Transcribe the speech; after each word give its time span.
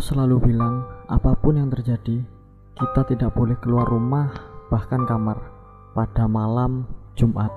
selalu 0.00 0.52
bilang, 0.52 0.88
apa 1.06 1.36
pun 1.36 1.60
yang 1.60 1.68
terjadi, 1.68 2.24
kita 2.80 3.00
tidak 3.12 3.36
boleh 3.36 3.60
keluar 3.60 3.84
rumah, 3.84 4.32
bahkan 4.72 5.04
kamar, 5.04 5.36
pada 5.92 6.24
malam 6.24 6.88
Jumat. 7.12 7.52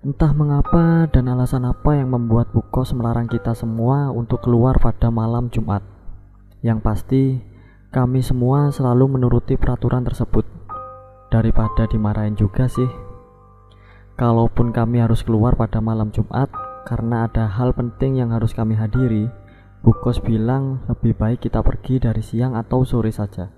Entah 0.00 0.32
mengapa 0.32 1.04
dan 1.12 1.28
alasan 1.28 1.68
apa 1.68 1.92
yang 1.92 2.16
membuat 2.16 2.56
Bu 2.56 2.64
Kos 2.72 2.96
melarang 2.96 3.28
kita 3.28 3.52
semua 3.52 4.08
untuk 4.08 4.40
keluar 4.40 4.80
pada 4.80 5.12
malam 5.12 5.52
Jumat. 5.52 5.84
Yang 6.64 6.78
pasti, 6.80 7.24
kami 7.92 8.24
semua 8.24 8.72
selalu 8.72 9.20
menuruti 9.20 9.60
peraturan 9.60 10.00
tersebut. 10.08 10.48
Daripada 11.28 11.84
dimarahin 11.84 12.32
juga 12.32 12.64
sih. 12.64 12.88
Kalaupun 14.16 14.72
kami 14.72 15.04
harus 15.04 15.20
keluar 15.20 15.52
pada 15.52 15.84
malam 15.84 16.08
Jumat 16.16 16.48
karena 16.88 17.28
ada 17.28 17.44
hal 17.44 17.76
penting 17.76 18.24
yang 18.24 18.32
harus 18.32 18.56
kami 18.56 18.80
hadiri, 18.80 19.28
Bukos 19.80 20.20
bilang 20.20 20.84
lebih 20.92 21.16
baik 21.16 21.48
kita 21.48 21.64
pergi 21.64 21.96
dari 21.96 22.20
siang 22.20 22.52
atau 22.52 22.84
sore 22.84 23.08
saja. 23.08 23.48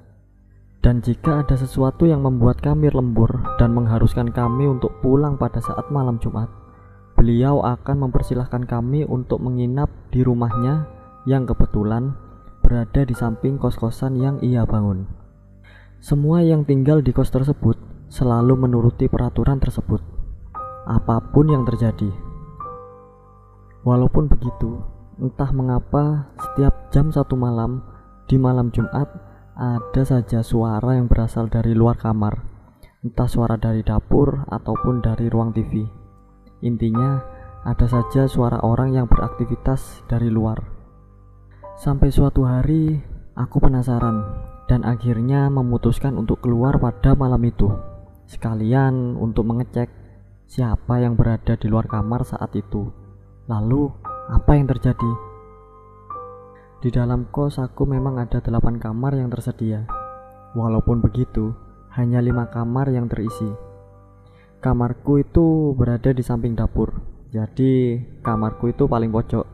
Dan 0.78 1.03
jika 1.03 1.42
ada 1.42 1.59
sesuatu 1.59 2.06
yang 2.06 2.23
membuat 2.23 2.62
kami 2.62 2.95
lembur 2.95 3.42
dan 3.59 3.75
mengharuskan 3.75 4.31
kami 4.31 4.70
untuk 4.70 5.03
pulang 5.03 5.34
pada 5.34 5.59
saat 5.59 5.91
malam 5.91 6.23
Jumat, 6.23 6.47
beliau 7.19 7.67
akan 7.67 8.06
mempersilahkan 8.06 8.70
kami 8.70 9.03
untuk 9.03 9.43
menginap 9.43 9.91
di 10.15 10.23
rumahnya 10.23 10.87
yang 11.27 11.43
kebetulan 11.43 12.15
berada 12.62 13.03
di 13.03 13.15
samping 13.19 13.59
kos-kosan 13.59 14.15
yang 14.15 14.39
ia 14.47 14.62
bangun. 14.62 15.11
Semua 15.98 16.43
yang 16.47 16.62
tinggal 16.62 17.03
di 17.03 17.11
kos 17.11 17.34
tersebut 17.34 17.78
selalu 18.11 18.55
menuruti 18.62 19.11
peraturan 19.11 19.59
tersebut, 19.59 19.98
apa 20.87 21.19
pun 21.34 21.50
yang 21.50 21.67
terjadi. 21.67 22.11
Walaupun 23.83 24.31
begitu, 24.31 24.83
Entah 25.23 25.55
mengapa, 25.55 26.34
setiap 26.34 26.91
jam 26.91 27.15
satu 27.15 27.39
malam 27.39 27.78
di 28.27 28.34
malam 28.34 28.75
Jumat 28.75 29.06
ada 29.55 30.03
saja 30.03 30.42
suara 30.42 30.98
yang 30.98 31.06
berasal 31.06 31.47
dari 31.47 31.78
luar 31.78 31.95
kamar, 31.95 32.42
entah 33.06 33.31
suara 33.31 33.55
dari 33.55 33.87
dapur 33.87 34.43
ataupun 34.50 34.98
dari 34.98 35.31
ruang 35.31 35.55
TV. 35.55 35.87
Intinya, 36.67 37.23
ada 37.62 37.87
saja 37.87 38.27
suara 38.27 38.67
orang 38.67 38.98
yang 38.98 39.06
beraktivitas 39.06 40.03
dari 40.11 40.27
luar. 40.27 40.59
Sampai 41.78 42.11
suatu 42.11 42.43
hari, 42.43 42.98
aku 43.39 43.62
penasaran 43.62 44.27
dan 44.67 44.83
akhirnya 44.83 45.47
memutuskan 45.55 46.19
untuk 46.19 46.43
keluar 46.43 46.83
pada 46.83 47.15
malam 47.15 47.47
itu, 47.47 47.70
sekalian 48.27 49.15
untuk 49.15 49.47
mengecek 49.47 49.87
siapa 50.50 50.99
yang 50.99 51.15
berada 51.15 51.55
di 51.55 51.71
luar 51.71 51.87
kamar 51.87 52.27
saat 52.27 52.50
itu. 52.59 52.91
Lalu, 53.47 54.01
apa 54.32 54.56
yang 54.56 54.65
terjadi? 54.65 55.12
Di 56.81 56.88
dalam 56.88 57.28
kos 57.28 57.60
aku 57.60 57.84
memang 57.84 58.16
ada 58.16 58.41
delapan 58.41 58.81
kamar 58.81 59.12
yang 59.12 59.28
tersedia. 59.28 59.84
Walaupun 60.56 61.04
begitu, 61.04 61.53
hanya 61.93 62.25
lima 62.25 62.48
kamar 62.48 62.88
yang 62.88 63.12
terisi. 63.12 63.53
Kamarku 64.65 65.20
itu 65.20 65.76
berada 65.76 66.16
di 66.16 66.25
samping 66.25 66.56
dapur, 66.56 66.97
jadi 67.28 68.00
kamarku 68.25 68.72
itu 68.72 68.88
paling 68.88 69.12
pojok. 69.12 69.44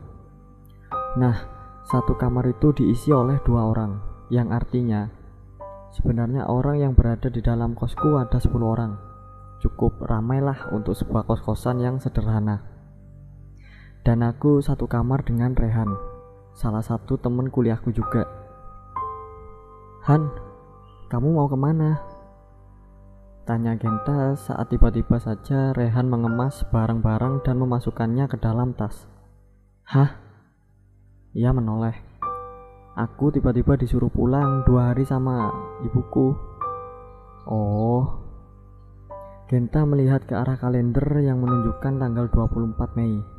Nah, 1.19 1.35
satu 1.83 2.15
kamar 2.15 2.47
itu 2.47 2.71
diisi 2.71 3.11
oleh 3.11 3.35
dua 3.43 3.67
orang, 3.67 3.99
yang 4.31 4.55
artinya 4.55 5.11
sebenarnya 5.91 6.47
orang 6.47 6.79
yang 6.79 6.93
berada 6.95 7.27
di 7.27 7.43
dalam 7.43 7.75
kosku 7.75 8.15
ada 8.15 8.37
10 8.37 8.53
orang. 8.63 8.95
Cukup 9.59 9.99
ramailah 9.99 10.71
untuk 10.71 10.95
sebuah 10.95 11.27
kos-kosan 11.27 11.83
yang 11.83 11.99
sederhana 11.99 12.78
dan 14.07 14.23
aku 14.23 14.63
satu 14.63 14.87
kamar 14.87 15.27
dengan 15.27 15.51
Rehan, 15.51 15.91
salah 16.55 16.83
satu 16.83 17.19
temen 17.19 17.51
kuliahku 17.51 17.91
juga. 17.91 18.23
Han, 20.07 20.31
kamu 21.11 21.35
mau 21.35 21.47
ke 21.51 21.57
mana? 21.59 21.99
Tanya 23.43 23.75
Genta 23.75 24.37
saat 24.37 24.69
tiba-tiba 24.69 25.17
saja 25.17 25.73
Rehan 25.73 26.07
mengemas 26.07 26.63
barang-barang 26.69 27.43
dan 27.43 27.57
memasukkannya 27.59 28.29
ke 28.29 28.37
dalam 28.37 28.77
tas. 28.77 29.09
Hah? 29.89 30.21
Ia 31.33 31.49
menoleh. 31.49 31.97
Aku 32.93 33.33
tiba-tiba 33.33 33.73
disuruh 33.73 34.09
pulang 34.13 34.63
dua 34.69 34.93
hari 34.93 35.03
sama 35.03 35.49
ibuku. 35.81 36.37
Oh. 37.49 38.05
Genta 39.49 39.81
melihat 39.81 40.29
ke 40.29 40.37
arah 40.37 40.61
kalender 40.61 41.09
yang 41.25 41.41
menunjukkan 41.41 41.97
tanggal 41.97 42.29
24 42.29 42.97
Mei 43.01 43.38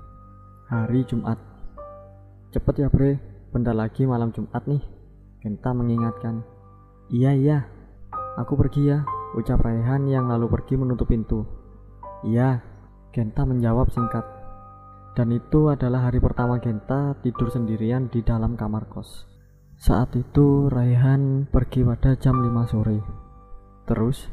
hari 0.70 1.02
Jumat. 1.02 1.34
Cepet 2.54 2.86
ya 2.86 2.86
bre, 2.86 3.18
bentar 3.50 3.74
lagi 3.74 4.06
malam 4.06 4.30
Jumat 4.30 4.62
nih. 4.70 4.78
Genta 5.42 5.74
mengingatkan. 5.74 6.46
Iya 7.10 7.34
iya, 7.34 7.58
aku 8.38 8.54
pergi 8.54 8.94
ya, 8.94 9.02
ucap 9.34 9.66
Raihan 9.66 10.06
yang 10.06 10.30
lalu 10.30 10.46
pergi 10.46 10.78
menutup 10.78 11.10
pintu. 11.10 11.42
Iya, 12.22 12.62
Genta 13.10 13.42
menjawab 13.42 13.90
singkat. 13.90 14.22
Dan 15.18 15.34
itu 15.34 15.74
adalah 15.74 16.06
hari 16.06 16.22
pertama 16.22 16.62
Genta 16.62 17.18
tidur 17.18 17.50
sendirian 17.50 18.06
di 18.06 18.22
dalam 18.22 18.54
kamar 18.54 18.86
kos. 18.86 19.26
Saat 19.74 20.14
itu 20.14 20.70
Raihan 20.70 21.50
pergi 21.50 21.82
pada 21.82 22.14
jam 22.14 22.38
5 22.38 22.70
sore. 22.70 23.02
Terus, 23.90 24.30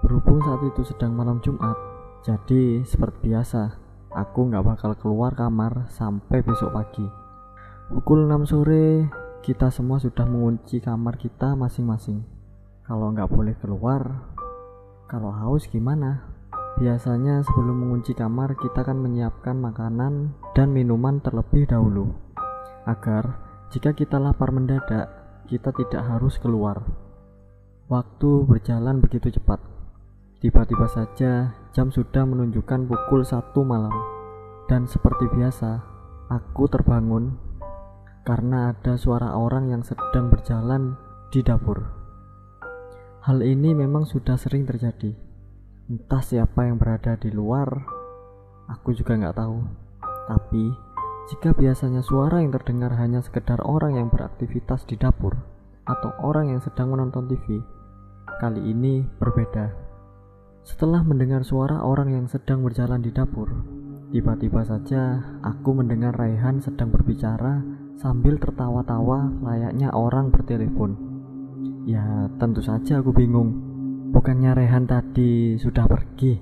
berhubung 0.00 0.40
saat 0.40 0.64
itu 0.72 0.88
sedang 0.88 1.12
malam 1.12 1.44
Jumat, 1.44 1.76
jadi 2.24 2.80
seperti 2.80 3.28
biasa, 3.28 3.89
Aku 4.10 4.50
nggak 4.50 4.66
bakal 4.66 4.98
keluar 4.98 5.38
kamar 5.38 5.86
sampai 5.86 6.42
besok 6.42 6.74
pagi. 6.74 7.06
Pukul 7.94 8.26
6 8.26 8.42
sore, 8.42 9.06
kita 9.38 9.70
semua 9.70 10.02
sudah 10.02 10.26
mengunci 10.26 10.82
kamar 10.82 11.14
kita 11.14 11.54
masing-masing. 11.54 12.26
Kalau 12.82 13.14
nggak 13.14 13.30
boleh 13.30 13.54
keluar, 13.62 14.02
kalau 15.06 15.30
haus 15.30 15.70
gimana? 15.70 16.26
Biasanya 16.82 17.46
sebelum 17.46 17.86
mengunci 17.86 18.10
kamar, 18.18 18.58
kita 18.58 18.82
akan 18.82 18.98
menyiapkan 18.98 19.54
makanan 19.54 20.34
dan 20.58 20.74
minuman 20.74 21.22
terlebih 21.22 21.70
dahulu. 21.70 22.10
Agar 22.90 23.38
jika 23.70 23.94
kita 23.94 24.18
lapar 24.18 24.50
mendadak, 24.50 25.06
kita 25.46 25.70
tidak 25.70 26.02
harus 26.02 26.34
keluar. 26.42 26.82
Waktu 27.86 28.42
berjalan 28.42 28.98
begitu 28.98 29.38
cepat. 29.38 29.79
Tiba-tiba 30.40 30.88
saja 30.88 31.52
jam 31.76 31.92
sudah 31.92 32.24
menunjukkan 32.24 32.88
pukul 32.88 33.28
satu 33.28 33.60
malam 33.60 33.92
dan 34.72 34.88
seperti 34.88 35.28
biasa 35.36 35.84
aku 36.32 36.64
terbangun 36.64 37.36
karena 38.24 38.72
ada 38.72 38.96
suara 38.96 39.36
orang 39.36 39.68
yang 39.68 39.84
sedang 39.84 40.32
berjalan 40.32 40.96
di 41.28 41.44
dapur. 41.44 41.84
Hal 43.20 43.44
ini 43.44 43.76
memang 43.76 44.08
sudah 44.08 44.40
sering 44.40 44.64
terjadi. 44.64 45.12
Entah 45.92 46.24
siapa 46.24 46.64
yang 46.64 46.80
berada 46.80 47.20
di 47.20 47.28
luar, 47.28 47.68
aku 48.64 48.96
juga 48.96 49.20
nggak 49.20 49.36
tahu. 49.36 49.60
Tapi 50.24 50.64
jika 51.28 51.52
biasanya 51.52 52.00
suara 52.00 52.40
yang 52.40 52.56
terdengar 52.56 52.96
hanya 52.96 53.20
sekedar 53.20 53.60
orang 53.60 54.00
yang 54.00 54.08
beraktivitas 54.08 54.88
di 54.88 54.96
dapur 54.96 55.36
atau 55.84 56.16
orang 56.24 56.48
yang 56.48 56.64
sedang 56.64 56.96
menonton 56.96 57.28
TV, 57.28 57.60
kali 58.40 58.72
ini 58.72 59.04
berbeda. 59.20 59.89
Setelah 60.60 61.00
mendengar 61.00 61.40
suara 61.40 61.80
orang 61.80 62.12
yang 62.12 62.26
sedang 62.28 62.60
berjalan 62.60 63.00
di 63.00 63.08
dapur, 63.08 63.48
tiba-tiba 64.12 64.60
saja 64.60 65.16
aku 65.40 65.72
mendengar 65.72 66.12
Raihan 66.12 66.60
sedang 66.60 66.92
berbicara 66.92 67.64
sambil 67.96 68.36
tertawa-tawa 68.36 69.40
layaknya 69.40 69.88
orang 69.96 70.28
bertelepon. 70.28 71.00
Ya, 71.88 72.28
tentu 72.36 72.60
saja 72.60 73.00
aku 73.00 73.16
bingung. 73.16 73.56
Bukannya 74.12 74.52
Raihan 74.52 74.84
tadi 74.84 75.56
sudah 75.56 75.88
pergi? 75.88 76.36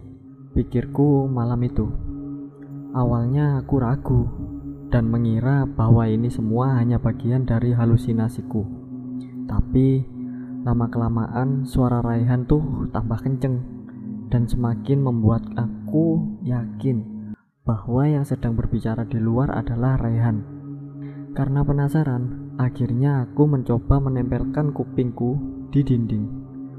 Pikirku 0.50 1.30
malam 1.30 1.62
itu. 1.62 1.86
Awalnya 2.98 3.62
aku 3.62 3.74
ragu 3.78 4.22
dan 4.90 5.06
mengira 5.06 5.62
bahwa 5.62 6.10
ini 6.10 6.26
semua 6.26 6.74
hanya 6.82 6.98
bagian 6.98 7.46
dari 7.46 7.70
halusinasiku. 7.70 8.66
Tapi 9.46 10.02
lama-kelamaan 10.66 11.70
suara 11.70 12.02
Raihan 12.02 12.50
tuh 12.50 12.90
tambah 12.90 13.22
kenceng 13.22 13.77
dan 14.28 14.48
semakin 14.48 15.00
membuat 15.02 15.44
aku 15.56 16.38
yakin 16.44 17.32
bahwa 17.64 18.08
yang 18.08 18.24
sedang 18.24 18.56
berbicara 18.56 19.04
di 19.04 19.20
luar 19.20 19.52
adalah 19.52 20.00
Raihan. 20.00 20.40
Karena 21.36 21.60
penasaran, 21.60 22.56
akhirnya 22.56 23.28
aku 23.28 23.44
mencoba 23.44 24.00
menempelkan 24.00 24.72
kupingku 24.72 25.36
di 25.68 25.84
dinding 25.84 26.24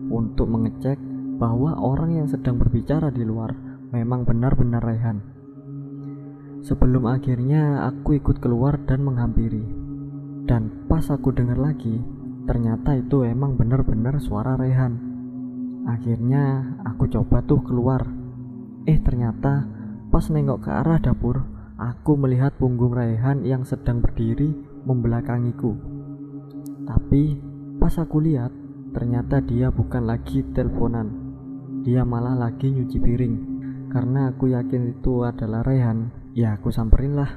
untuk 0.09 0.49
mengecek 0.49 0.97
bahwa 1.37 1.77
orang 1.77 2.17
yang 2.17 2.27
sedang 2.27 2.57
berbicara 2.57 3.13
di 3.13 3.21
luar 3.21 3.53
memang 3.93 4.25
benar-benar 4.25 4.81
Raihan. 4.81 5.21
Sebelum 6.59 7.07
akhirnya 7.07 7.87
aku 7.87 8.19
ikut 8.19 8.43
keluar 8.43 8.81
dan 8.83 9.01
menghampiri. 9.05 9.63
Dan 10.43 10.89
pas 10.91 11.05
aku 11.07 11.31
dengar 11.31 11.55
lagi, 11.55 12.01
ternyata 12.49 12.97
itu 12.97 13.23
emang 13.23 13.55
benar-benar 13.55 14.17
suara 14.19 14.57
Rehan. 14.57 15.08
Akhirnya 15.87 16.75
aku 16.83 17.07
coba 17.07 17.45
tuh 17.45 17.61
keluar. 17.63 18.03
Eh 18.83 18.99
ternyata 18.99 19.67
pas 20.09 20.25
nengok 20.27 20.65
ke 20.65 20.69
arah 20.73 20.97
dapur, 20.97 21.45
aku 21.77 22.17
melihat 22.19 22.57
punggung 22.57 22.91
Raihan 22.91 23.45
yang 23.45 23.63
sedang 23.63 24.01
berdiri 24.01 24.51
membelakangiku. 24.83 25.77
Tapi 26.83 27.37
pas 27.77 27.93
aku 28.01 28.17
lihat, 28.19 28.51
ternyata 28.91 29.39
dia 29.39 29.69
bukan 29.69 30.09
lagi 30.09 30.41
teleponan. 30.51 31.07
Dia 31.85 32.03
malah 32.03 32.35
lagi 32.35 32.73
nyuci 32.73 32.97
piring. 32.97 33.35
Karena 33.89 34.29
aku 34.29 34.49
yakin 34.53 34.97
itu 34.97 35.25
adalah 35.25 35.65
Rehan, 35.65 36.09
ya 36.33 36.57
aku 36.57 36.69
samperin 36.69 37.17
lah. 37.17 37.31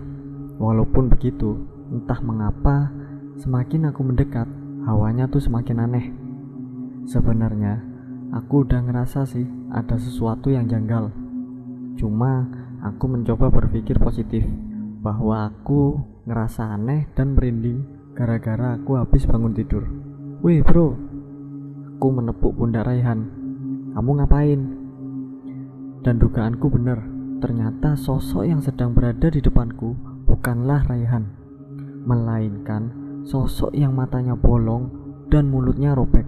Walaupun 0.61 1.09
begitu, 1.09 1.57
entah 1.89 2.21
mengapa, 2.21 2.93
semakin 3.41 3.89
aku 3.89 4.05
mendekat, 4.05 4.49
hawanya 4.85 5.29
tuh 5.29 5.41
semakin 5.41 5.81
aneh. 5.81 6.07
Sebenarnya, 7.09 7.92
aku 8.33 8.65
udah 8.65 8.81
ngerasa 8.89 9.29
sih 9.29 9.45
ada 9.69 10.01
sesuatu 10.01 10.49
yang 10.49 10.65
janggal. 10.65 11.13
Cuma, 12.01 12.49
aku 12.81 13.05
mencoba 13.05 13.53
berpikir 13.53 14.01
positif 14.01 14.43
bahwa 15.05 15.53
aku 15.53 16.01
ngerasa 16.25 16.73
aneh 16.73 17.13
dan 17.13 17.37
merinding 17.37 17.85
gara-gara 18.17 18.81
aku 18.81 18.97
habis 18.97 19.29
bangun 19.29 19.53
tidur. 19.53 19.85
Wih 20.41 20.65
bro, 20.65 20.97
aku 21.97 22.09
menepuk 22.09 22.57
pundak 22.57 22.89
Raihan. 22.89 23.29
Kamu 23.93 24.11
ngapain? 24.19 24.61
Dan 26.03 26.19
dugaanku 26.19 26.67
benar, 26.73 26.99
ternyata 27.39 27.95
sosok 27.95 28.49
yang 28.49 28.59
sedang 28.59 28.97
berada 28.97 29.31
di 29.31 29.39
depanku 29.39 29.95
bukanlah 30.27 30.83
Raihan, 30.89 31.29
melainkan 32.09 32.91
sosok 33.23 33.71
yang 33.71 33.95
matanya 33.95 34.35
bolong 34.35 34.91
dan 35.31 35.47
mulutnya 35.47 35.95
robek. 35.95 36.27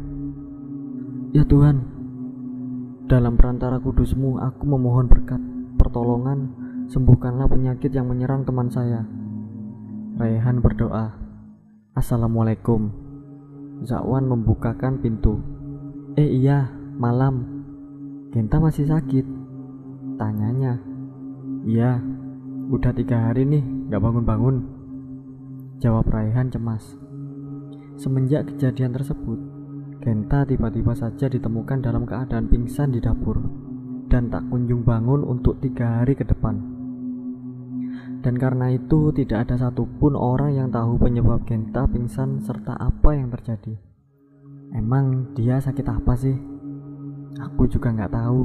Ya 1.34 1.42
Tuhan, 1.42 1.93
dalam 3.04 3.36
perantara 3.36 3.76
kudusmu 3.76 4.40
aku 4.40 4.64
memohon 4.64 5.12
berkat, 5.12 5.40
pertolongan, 5.76 6.56
sembuhkanlah 6.88 7.52
penyakit 7.52 7.92
yang 7.92 8.08
menyerang 8.08 8.48
teman 8.48 8.72
saya. 8.72 9.04
Raihan 10.16 10.64
berdoa. 10.64 11.12
Assalamualaikum. 11.92 12.88
Zakwan 13.84 14.24
membukakan 14.24 15.04
pintu. 15.04 15.36
Eh 16.16 16.32
iya, 16.40 16.72
malam. 16.96 17.44
Genta 18.32 18.56
masih 18.56 18.88
sakit. 18.88 19.26
Tanyanya. 20.16 20.80
Iya, 21.68 22.00
udah 22.72 22.92
tiga 22.96 23.28
hari 23.28 23.44
nih 23.44 23.64
gak 23.92 24.00
bangun-bangun. 24.00 24.64
Jawab 25.76 26.08
Raihan 26.08 26.48
cemas. 26.48 26.96
Semenjak 28.00 28.48
kejadian 28.48 28.96
tersebut, 28.96 29.36
Genta 30.04 30.44
tiba-tiba 30.44 30.92
saja 30.92 31.32
ditemukan 31.32 31.80
dalam 31.80 32.04
keadaan 32.04 32.52
pingsan 32.52 32.92
di 32.92 33.00
dapur 33.00 33.40
dan 34.12 34.28
tak 34.28 34.44
kunjung 34.52 34.84
bangun 34.84 35.24
untuk 35.24 35.64
tiga 35.64 36.04
hari 36.04 36.12
ke 36.12 36.28
depan. 36.28 36.60
Dan 38.20 38.36
karena 38.36 38.68
itu 38.72 39.16
tidak 39.16 39.48
ada 39.48 39.56
satupun 39.56 40.12
orang 40.12 40.60
yang 40.60 40.68
tahu 40.68 41.00
penyebab 41.00 41.48
Genta 41.48 41.88
pingsan 41.88 42.44
serta 42.44 42.76
apa 42.76 43.16
yang 43.16 43.32
terjadi. 43.32 43.80
Emang 44.76 45.32
dia 45.32 45.56
sakit 45.56 45.88
apa 45.88 46.12
sih? 46.20 46.36
Aku 47.40 47.64
juga 47.64 47.88
nggak 47.88 48.12
tahu. 48.12 48.42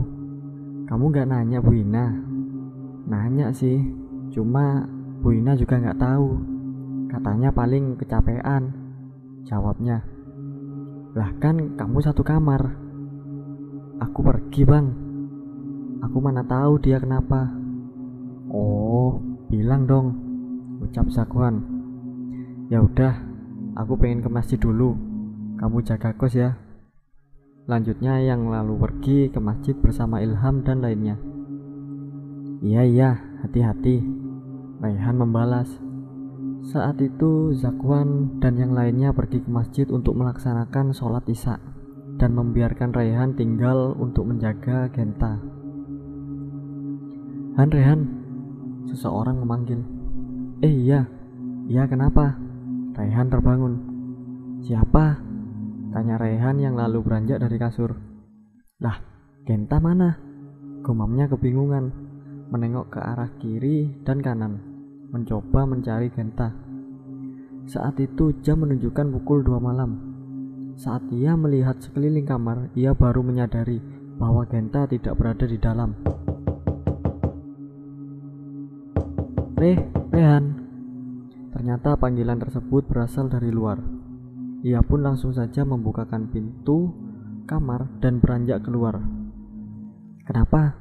Kamu 0.88 1.04
nggak 1.12 1.28
nanya 1.28 1.60
Bu 1.60 1.76
Ina? 1.76 2.08
Nanya 3.04 3.52
sih, 3.52 3.84
cuma 4.32 4.88
Bu 5.20 5.36
Ina 5.36 5.60
juga 5.60 5.76
nggak 5.76 6.00
tahu. 6.00 6.28
Katanya 7.12 7.52
paling 7.52 8.00
kecapean. 8.00 8.72
Jawabnya. 9.44 10.19
Lah 11.18 11.34
kan 11.42 11.74
kamu 11.74 11.98
satu 12.06 12.22
kamar. 12.22 12.78
Aku 13.98 14.22
pergi 14.22 14.62
bang. 14.62 14.88
Aku 16.06 16.22
mana 16.22 16.46
tahu 16.46 16.78
dia 16.78 17.02
kenapa. 17.02 17.50
Oh, 18.54 19.18
bilang 19.50 19.90
dong. 19.90 20.08
Ucap 20.86 21.10
Zakwan. 21.10 21.66
Ya 22.70 22.86
udah, 22.86 23.18
aku 23.74 23.98
pengen 23.98 24.22
ke 24.22 24.30
masjid 24.30 24.62
dulu. 24.62 24.94
Kamu 25.58 25.82
jaga 25.82 26.14
kos 26.14 26.38
ya. 26.38 26.56
Lanjutnya 27.66 28.22
yang 28.22 28.50
lalu 28.50 28.78
pergi 28.78 29.20
ke 29.34 29.42
masjid 29.42 29.74
bersama 29.78 30.22
Ilham 30.22 30.62
dan 30.62 30.82
lainnya. 30.82 31.18
Iya 32.62 32.82
iya, 32.86 33.10
hati-hati. 33.42 34.02
Raihan 34.80 35.18
membalas. 35.18 35.89
Saat 36.60 37.00
itu 37.00 37.56
Zakwan 37.56 38.40
dan 38.44 38.60
yang 38.60 38.76
lainnya 38.76 39.16
pergi 39.16 39.40
ke 39.40 39.48
masjid 39.48 39.88
untuk 39.88 40.20
melaksanakan 40.20 40.92
sholat 40.92 41.24
isya 41.32 41.56
dan 42.20 42.36
membiarkan 42.36 42.92
Raihan 42.92 43.32
tinggal 43.32 43.96
untuk 43.96 44.28
menjaga 44.28 44.92
Genta. 44.92 45.40
Han 47.56 47.70
Rehan, 47.72 48.02
seseorang 48.92 49.40
memanggil. 49.40 49.80
Eh 50.60 50.72
iya, 50.84 51.08
iya 51.72 51.88
kenapa? 51.88 52.36
Raihan 53.00 53.32
terbangun. 53.32 53.74
Siapa? 54.60 55.16
Tanya 55.96 56.20
Rehan 56.20 56.60
yang 56.60 56.76
lalu 56.76 57.00
beranjak 57.00 57.40
dari 57.40 57.56
kasur. 57.56 57.96
Lah, 58.84 59.00
Genta 59.48 59.80
mana? 59.80 60.20
Gumamnya 60.84 61.32
kebingungan, 61.32 61.92
menengok 62.52 62.96
ke 62.96 63.00
arah 63.00 63.32
kiri 63.40 64.04
dan 64.04 64.20
kanan, 64.20 64.69
mencoba 65.10 65.66
mencari 65.66 66.14
Genta. 66.14 66.54
Saat 67.70 68.02
itu 68.02 68.34
jam 68.42 68.62
menunjukkan 68.62 69.14
pukul 69.20 69.46
2 69.46 69.58
malam. 69.62 69.92
Saat 70.78 71.06
ia 71.12 71.34
melihat 71.36 71.78
sekeliling 71.82 72.26
kamar, 72.26 72.72
ia 72.74 72.94
baru 72.94 73.22
menyadari 73.26 73.82
bahwa 74.18 74.46
Genta 74.50 74.86
tidak 74.90 75.18
berada 75.18 75.46
di 75.46 75.58
dalam. 75.58 75.94
Reh, 79.60 79.80
Rehan. 80.16 80.46
Ternyata 81.52 82.00
panggilan 82.00 82.40
tersebut 82.40 82.88
berasal 82.88 83.28
dari 83.28 83.52
luar. 83.52 83.82
Ia 84.64 84.80
pun 84.80 85.04
langsung 85.04 85.36
saja 85.36 85.68
membukakan 85.68 86.32
pintu 86.32 86.96
kamar 87.44 87.90
dan 88.00 88.24
beranjak 88.24 88.64
keluar. 88.64 89.04
Kenapa? 90.24 90.80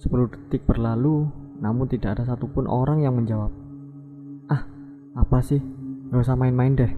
10 0.00 0.32
detik 0.32 0.64
berlalu, 0.64 1.28
namun 1.60 1.86
tidak 1.86 2.18
ada 2.18 2.24
satupun 2.24 2.64
orang 2.64 3.04
yang 3.04 3.14
menjawab. 3.14 3.52
Ah, 4.48 4.64
apa 5.14 5.44
sih? 5.44 5.60
Gak 6.10 6.26
usah 6.26 6.34
main-main 6.34 6.74
deh. 6.74 6.92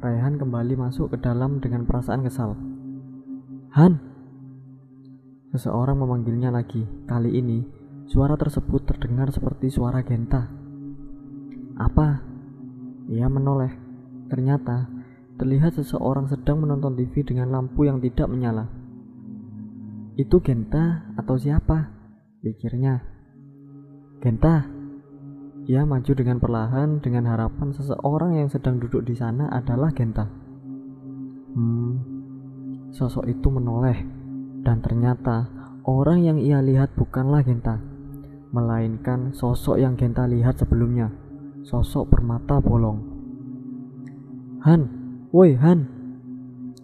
Raihan 0.00 0.40
kembali 0.40 0.76
masuk 0.76 1.12
ke 1.12 1.20
dalam 1.20 1.60
dengan 1.60 1.84
perasaan 1.84 2.24
kesal. 2.24 2.56
Han! 3.76 4.00
Seseorang 5.52 6.00
memanggilnya 6.00 6.52
lagi. 6.52 6.84
Kali 7.08 7.32
ini, 7.36 7.64
suara 8.08 8.36
tersebut 8.36 8.84
terdengar 8.84 9.32
seperti 9.32 9.72
suara 9.72 10.04
Genta. 10.04 10.48
Apa? 11.76 12.20
Ia 13.08 13.28
menoleh. 13.28 13.72
Ternyata 14.26 14.90
terlihat 15.36 15.76
seseorang 15.76 16.26
sedang 16.26 16.64
menonton 16.64 16.96
TV 16.96 17.22
dengan 17.22 17.52
lampu 17.52 17.84
yang 17.84 18.00
tidak 18.00 18.26
menyala. 18.26 18.68
Itu 20.16 20.40
Genta 20.40 21.12
atau 21.16 21.36
siapa? 21.36 21.92
Pikirnya. 22.40 23.15
Genta. 24.20 24.64
Ia 25.66 25.82
maju 25.82 26.12
dengan 26.14 26.38
perlahan 26.38 27.02
dengan 27.02 27.26
harapan 27.26 27.74
seseorang 27.74 28.38
yang 28.38 28.48
sedang 28.48 28.78
duduk 28.78 29.02
di 29.02 29.18
sana 29.18 29.50
adalah 29.50 29.90
Genta. 29.90 30.30
Hmm, 31.56 31.92
sosok 32.94 33.26
itu 33.26 33.48
menoleh 33.50 33.98
dan 34.62 34.78
ternyata 34.78 35.50
orang 35.82 36.22
yang 36.22 36.38
ia 36.38 36.62
lihat 36.62 36.94
bukanlah 36.94 37.42
Genta, 37.42 37.82
melainkan 38.54 39.34
sosok 39.34 39.82
yang 39.82 39.98
Genta 39.98 40.24
lihat 40.24 40.56
sebelumnya, 40.62 41.10
sosok 41.66 42.14
bermata 42.14 42.62
bolong. 42.62 43.16
Han, 44.66 44.82
Woi 45.30 45.54
Han 45.58 45.86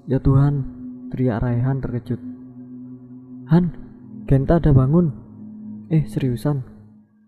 Ya 0.07 0.23
Tuhan 0.23 0.63
Teriak 1.11 1.43
Raihan 1.43 1.83
terkejut 1.83 2.21
Han 3.51 3.65
Genta 4.29 4.63
ada 4.63 4.71
bangun 4.71 5.11
Eh 5.91 6.07
seriusan 6.07 6.72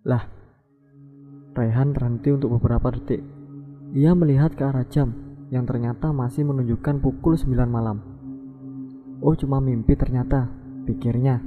Lah 0.04 0.24
Raihan 1.56 1.96
terhenti 1.96 2.28
untuk 2.30 2.60
beberapa 2.60 2.92
detik 2.92 3.24
Ia 3.96 4.12
melihat 4.12 4.52
ke 4.52 4.62
arah 4.68 4.84
jam 4.84 5.16
Yang 5.48 5.74
ternyata 5.74 6.12
masih 6.12 6.44
menunjukkan 6.44 7.00
pukul 7.00 7.40
9 7.40 7.48
malam 7.64 8.04
Oh 9.24 9.32
cuma 9.32 9.64
mimpi 9.64 9.96
ternyata 9.96 10.52
Pikirnya 10.84 11.40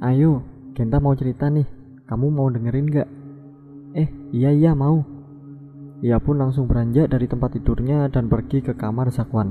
Ayo 0.00 0.46
Genta 0.78 1.02
mau 1.02 1.18
cerita 1.18 1.50
nih 1.50 1.66
Kamu 2.06 2.30
mau 2.30 2.46
dengerin 2.46 2.86
gak? 2.88 3.08
Eh 3.98 4.08
iya 4.30 4.54
iya 4.54 4.72
mau 4.78 5.18
ia 5.98 6.22
pun 6.22 6.38
langsung 6.38 6.70
beranjak 6.70 7.10
dari 7.10 7.26
tempat 7.26 7.58
tidurnya 7.58 8.06
dan 8.06 8.30
pergi 8.30 8.62
ke 8.62 8.78
kamar 8.78 9.10
Zakwan. 9.10 9.50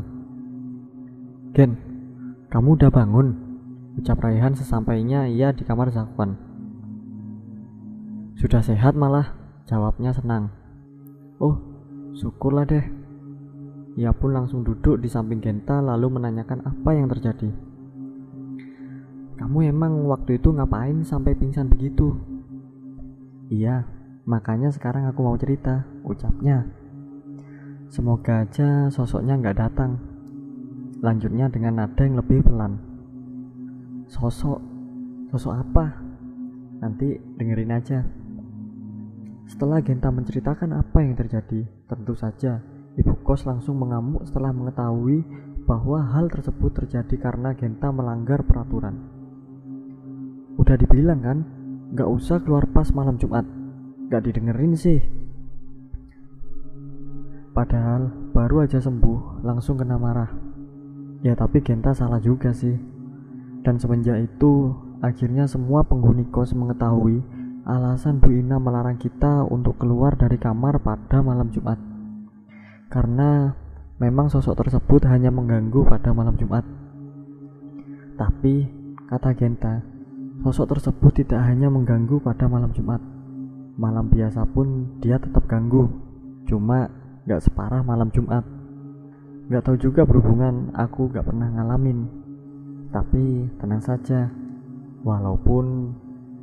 Gen, 1.51 1.75
kamu 2.47 2.79
udah 2.79 2.87
bangun? 2.87 3.27
Ucap 3.99 4.23
Raihan 4.23 4.55
sesampainya 4.55 5.27
ia 5.27 5.51
di 5.51 5.67
kamar 5.67 5.91
Zakwan. 5.91 6.39
Sudah 8.37 8.61
sehat 8.61 8.93
malah, 8.93 9.33
jawabnya 9.65 10.13
senang. 10.13 10.53
Oh, 11.41 11.57
syukurlah 12.13 12.69
deh. 12.69 12.85
Ia 13.97 14.13
pun 14.13 14.37
langsung 14.37 14.61
duduk 14.61 15.01
di 15.01 15.09
samping 15.09 15.41
Genta 15.41 15.81
lalu 15.81 16.21
menanyakan 16.21 16.61
apa 16.63 16.89
yang 16.93 17.09
terjadi. 17.09 17.49
Kamu 19.41 19.57
emang 19.65 20.05
waktu 20.05 20.37
itu 20.37 20.53
ngapain 20.53 21.01
sampai 21.01 21.33
pingsan 21.33 21.65
begitu? 21.65 22.13
Iya, 23.49 23.97
Makanya 24.27 24.67
sekarang 24.75 25.07
aku 25.07 25.23
mau 25.23 25.39
cerita, 25.39 25.87
ucapnya. 26.03 26.67
Semoga 27.87 28.43
aja 28.43 28.91
sosoknya 28.91 29.39
nggak 29.39 29.55
datang. 29.55 29.95
Lanjutnya 30.99 31.47
dengan 31.47 31.79
nada 31.79 32.03
yang 32.03 32.19
lebih 32.19 32.43
pelan. 32.43 32.75
Sosok, 34.11 34.59
sosok 35.31 35.63
apa? 35.63 36.03
Nanti 36.83 37.15
dengerin 37.39 37.71
aja. 37.71 38.03
Setelah 39.47 39.79
Genta 39.79 40.11
menceritakan 40.11 40.75
apa 40.75 40.99
yang 40.99 41.15
terjadi, 41.15 41.63
tentu 41.87 42.13
saja 42.19 42.59
ibu 42.99 43.15
kos 43.23 43.47
langsung 43.47 43.79
mengamuk 43.79 44.27
setelah 44.27 44.51
mengetahui 44.51 45.23
bahwa 45.63 46.03
hal 46.03 46.27
tersebut 46.27 46.75
terjadi 46.83 47.15
karena 47.15 47.55
Genta 47.55 47.87
melanggar 47.87 48.43
peraturan. 48.43 49.07
Udah 50.59 50.75
dibilang 50.75 51.23
kan, 51.23 51.37
nggak 51.95 52.09
usah 52.11 52.43
keluar 52.43 52.67
pas 52.67 52.91
malam 52.91 53.15
Jumat. 53.15 53.47
Nggak 54.11 54.23
didengerin 54.27 54.75
sih. 54.75 54.99
Padahal 57.55 58.11
baru 58.35 58.67
aja 58.67 58.83
sembuh 58.83 59.47
langsung 59.47 59.79
kena 59.79 59.95
marah. 59.95 60.29
Ya 61.23 61.39
tapi 61.39 61.63
Genta 61.63 61.95
salah 61.95 62.19
juga 62.19 62.51
sih. 62.51 62.75
Dan 63.63 63.79
semenjak 63.79 64.27
itu 64.27 64.75
akhirnya 64.99 65.47
semua 65.47 65.87
penghuni 65.87 66.27
kos 66.27 66.51
mengetahui 66.51 67.36
alasan 67.67 68.23
Bu 68.23 68.31
Ina 68.31 68.63
melarang 68.63 68.95
kita 68.95 69.43
untuk 69.43 69.75
keluar 69.75 70.15
dari 70.15 70.39
kamar 70.39 70.79
pada 70.79 71.19
malam 71.19 71.51
Jumat. 71.51 71.75
Karena 72.87 73.51
memang 73.99 74.31
sosok 74.31 74.63
tersebut 74.63 75.03
hanya 75.11 75.27
mengganggu 75.27 75.83
pada 75.83 76.15
malam 76.15 76.39
Jumat. 76.39 76.63
Tapi 78.15 78.71
kata 79.11 79.35
Genta, 79.35 79.83
sosok 80.47 80.79
tersebut 80.79 81.11
tidak 81.11 81.43
hanya 81.43 81.67
mengganggu 81.67 82.23
pada 82.23 82.47
malam 82.47 82.71
Jumat. 82.71 83.03
Malam 83.75 84.07
biasa 84.07 84.47
pun 84.47 84.97
dia 85.03 85.19
tetap 85.19 85.43
ganggu. 85.51 85.91
Cuma 86.47 86.87
gak 87.27 87.43
separah 87.43 87.83
malam 87.83 88.07
Jumat. 88.15 88.47
Gak 89.51 89.67
tahu 89.67 89.75
juga 89.75 90.07
berhubungan, 90.07 90.71
aku 90.71 91.11
gak 91.11 91.27
pernah 91.27 91.51
ngalamin. 91.51 92.07
Tapi 92.95 93.51
tenang 93.59 93.83
saja, 93.83 94.31
walaupun 95.03 95.93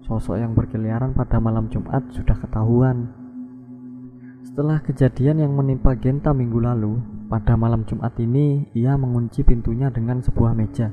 sosok 0.05 0.37
yang 0.37 0.53
berkeliaran 0.53 1.17
pada 1.17 1.41
malam 1.41 1.73
Jumat 1.73 2.05
sudah 2.13 2.37
ketahuan. 2.37 3.09
Setelah 4.45 4.85
kejadian 4.85 5.41
yang 5.41 5.53
menimpa 5.57 5.97
Genta 5.97 6.37
minggu 6.37 6.61
lalu, 6.61 7.01
pada 7.33 7.57
malam 7.57 7.89
Jumat 7.89 8.13
ini 8.21 8.69
ia 8.77 8.95
mengunci 9.01 9.41
pintunya 9.41 9.89
dengan 9.89 10.21
sebuah 10.21 10.53
meja. 10.53 10.93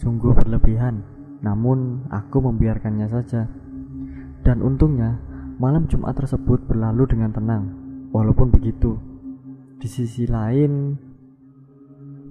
Sungguh 0.00 0.32
berlebihan, 0.32 1.04
namun 1.44 2.08
aku 2.08 2.40
membiarkannya 2.40 3.06
saja. 3.12 3.44
Dan 4.40 4.64
untungnya, 4.64 5.20
malam 5.60 5.84
Jumat 5.86 6.16
tersebut 6.16 6.64
berlalu 6.64 7.04
dengan 7.04 7.30
tenang. 7.36 7.64
Walaupun 8.10 8.48
begitu, 8.48 8.96
di 9.76 9.86
sisi 9.86 10.24
lain, 10.24 10.96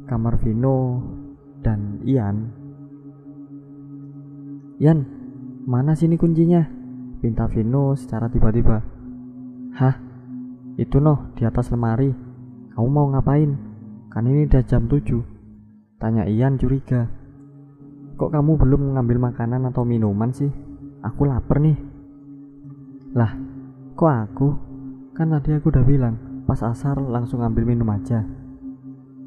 kamar 0.10 0.41
Vino 0.41 1.05
dan 1.62 2.01
Ian. 2.01 2.38
Ian, 4.81 5.21
mana 5.65 5.94
sini 5.94 6.18
kuncinya? 6.18 6.63
Pinta 7.22 7.46
Vino 7.46 7.94
secara 7.94 8.25
tiba-tiba. 8.32 8.82
Hah? 9.77 9.96
Itu 10.80 10.98
noh 10.98 11.34
di 11.38 11.46
atas 11.46 11.70
lemari. 11.70 12.10
Kamu 12.74 12.88
mau 12.89 13.08
ngapain? 13.13 13.53
Kan 14.10 14.25
ini 14.25 14.50
udah 14.50 14.63
jam 14.65 14.89
7. 14.89 15.22
Tanya 16.01 16.25
Ian 16.25 16.58
curiga. 16.58 17.06
Kok 18.18 18.34
kamu 18.34 18.58
belum 18.58 18.82
mengambil 18.94 19.32
makanan 19.32 19.70
atau 19.70 19.86
minuman 19.86 20.34
sih? 20.34 20.50
Aku 21.06 21.30
lapar 21.30 21.62
nih. 21.62 21.77
Lah, 23.13 23.34
kok 23.94 24.10
aku? 24.10 24.50
Kan 25.13 25.34
tadi 25.36 25.58
aku 25.58 25.70
udah 25.70 25.86
bilang, 25.86 26.44
pas 26.50 26.62
asar 26.63 26.98
langsung 26.98 27.46
ngambil 27.46 27.63
minum 27.70 27.89
aja. 27.94 28.25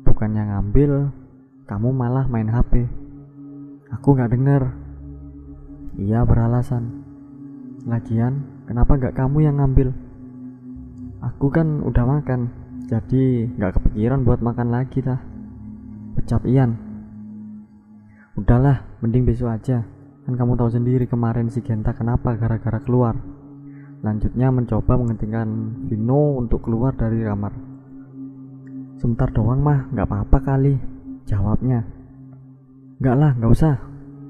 Bukannya 0.03 0.51
ngambil, 0.51 1.11
kamu 1.67 1.89
malah 1.95 2.27
main 2.27 2.51
HP. 2.51 2.87
Aku 3.95 4.19
gak 4.19 4.35
denger. 4.35 4.84
Ia 5.95 6.27
beralasan. 6.27 7.07
Lagian, 7.87 8.67
kenapa 8.67 8.99
gak 8.99 9.15
kamu 9.15 9.47
yang 9.47 9.63
ngambil? 9.63 9.95
Aku 11.23 11.55
kan 11.55 11.87
udah 11.87 12.03
makan, 12.03 12.51
jadi 12.91 13.47
gak 13.55 13.79
kepikiran 13.79 14.27
buat 14.27 14.43
makan 14.43 14.75
lagi 14.75 14.99
tah. 15.01 15.23
Ucap 16.19 16.43
Ian. 16.51 16.75
Udahlah, 18.35 18.83
mending 18.99 19.23
besok 19.23 19.55
aja. 19.55 19.87
Kan 20.27 20.35
kamu 20.35 20.59
tahu 20.59 20.73
sendiri 20.75 21.07
kemarin 21.07 21.47
si 21.47 21.63
Genta 21.63 21.95
kenapa 21.95 22.35
gara-gara 22.35 22.83
keluar. 22.83 23.15
Lanjutnya 24.03 24.51
mencoba 24.51 24.99
menghentikan 24.99 25.49
Vino 25.87 26.37
untuk 26.43 26.67
keluar 26.67 26.93
dari 26.99 27.23
kamar. 27.23 27.55
Sebentar 28.99 29.31
doang 29.31 29.63
mah, 29.63 29.87
nggak 29.95 30.07
apa-apa 30.11 30.39
kali. 30.43 30.75
Jawabnya. 31.25 31.87
Nggak 32.99 33.17
lah, 33.17 33.31
nggak 33.39 33.53
usah. 33.53 33.75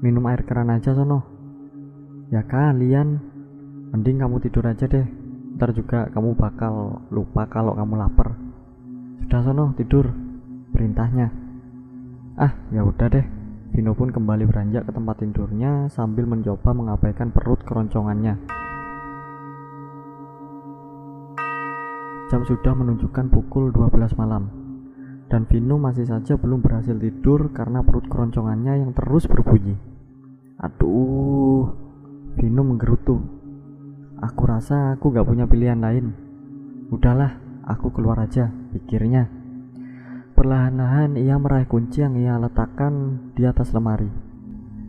Minum 0.05 0.29
air 0.29 0.45
keran 0.45 0.69
aja 0.69 0.93
sono. 0.93 1.34
Ya 2.33 2.41
kalian, 2.41 3.21
mending 3.93 4.17
kamu 4.17 4.41
tidur 4.41 4.65
aja 4.65 4.89
deh. 4.89 5.05
Ntar 5.55 5.71
juga 5.77 6.09
kamu 6.09 6.33
bakal 6.33 7.05
lupa 7.13 7.45
kalau 7.45 7.77
kamu 7.77 8.01
lapar. 8.01 8.33
Sudah 9.21 9.41
sono 9.45 9.71
tidur. 9.77 10.09
Perintahnya. 10.73 11.31
Ah, 12.35 12.51
ya 12.73 12.83
udah 12.83 13.07
deh. 13.07 13.25
Vino 13.71 13.91
pun 13.91 14.11
kembali 14.11 14.47
beranjak 14.47 14.87
ke 14.87 14.91
tempat 14.95 15.19
tidurnya 15.19 15.91
sambil 15.91 16.23
mencoba 16.27 16.71
mengabaikan 16.71 17.31
perut 17.31 17.59
keroncongannya. 17.63 18.39
Jam 22.31 22.41
sudah 22.41 22.73
menunjukkan 22.73 23.29
pukul 23.29 23.69
12 23.69 24.17
malam 24.17 24.65
dan 25.29 25.45
Vino 25.49 25.75
masih 25.75 26.07
saja 26.07 26.37
belum 26.37 26.61
berhasil 26.61 26.95
tidur 26.97 27.53
karena 27.53 27.81
perut 27.81 28.05
keroncongannya 28.07 28.81
yang 28.81 28.91
terus 28.93 29.27
berbunyi. 29.27 29.77
Aduh, 30.61 31.84
Vino 32.35 32.61
menggerutu. 32.67 33.23
Aku 34.19 34.43
rasa 34.47 34.95
aku 34.95 35.11
gak 35.15 35.23
punya 35.23 35.47
pilihan 35.47 35.79
lain. 35.79 36.11
Udahlah, 36.91 37.39
aku 37.63 37.91
keluar 37.95 38.19
aja, 38.19 38.51
pikirnya. 38.75 39.31
Perlahan-lahan 40.35 41.15
ia 41.15 41.39
meraih 41.39 41.63
kunci 41.63 42.03
yang 42.03 42.19
ia 42.19 42.35
letakkan 42.35 43.23
di 43.39 43.47
atas 43.47 43.71
lemari. 43.71 44.11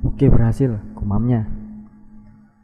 Oke 0.02 0.26
berhasil, 0.26 0.74
kumamnya. 0.98 1.46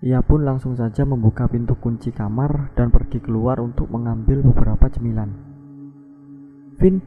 Ia 0.02 0.18
pun 0.18 0.42
langsung 0.42 0.74
saja 0.74 1.06
membuka 1.06 1.46
pintu 1.46 1.78
kunci 1.78 2.10
kamar 2.10 2.74
dan 2.74 2.90
pergi 2.90 3.22
keluar 3.22 3.62
untuk 3.62 3.86
mengambil 3.86 4.42
beberapa 4.42 4.90
cemilan. 4.90 5.30
Vin, 6.82 6.98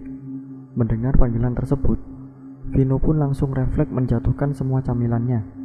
mendengar 0.80 1.20
panggilan 1.20 1.52
tersebut, 1.52 2.00
Vino 2.72 2.98
pun 2.98 3.20
langsung 3.20 3.52
refleks 3.52 3.92
menjatuhkan 3.92 4.56
semua 4.56 4.80
camilannya. 4.80 5.65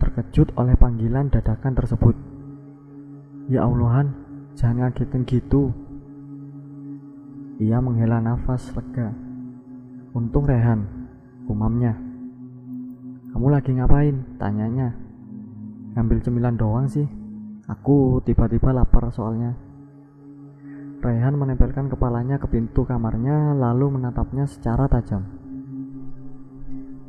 Terkejut 0.00 0.56
oleh 0.56 0.74
panggilan 0.74 1.28
dadakan 1.28 1.76
tersebut. 1.76 2.16
Ya 3.52 3.68
Allahan, 3.68 4.16
jangan 4.56 4.90
ngagetin 4.90 5.22
gitu. 5.28 5.70
Ia 7.60 7.78
menghela 7.78 8.18
nafas 8.24 8.72
lega. 8.72 9.12
Untung 10.16 10.48
Rehan, 10.48 10.88
umamnya. 11.46 11.94
Kamu 13.30 13.46
lagi 13.52 13.76
ngapain? 13.76 14.40
Tanyanya 14.40 15.10
ngambil 15.94 16.18
cemilan 16.22 16.54
doang 16.54 16.86
sih 16.86 17.06
aku 17.66 18.22
tiba-tiba 18.22 18.70
lapar 18.70 19.10
soalnya 19.10 19.58
Raihan 21.00 21.32
menempelkan 21.32 21.88
kepalanya 21.88 22.36
ke 22.36 22.46
pintu 22.46 22.84
kamarnya 22.84 23.56
lalu 23.56 23.98
menatapnya 23.98 24.46
secara 24.46 24.86
tajam 24.86 25.26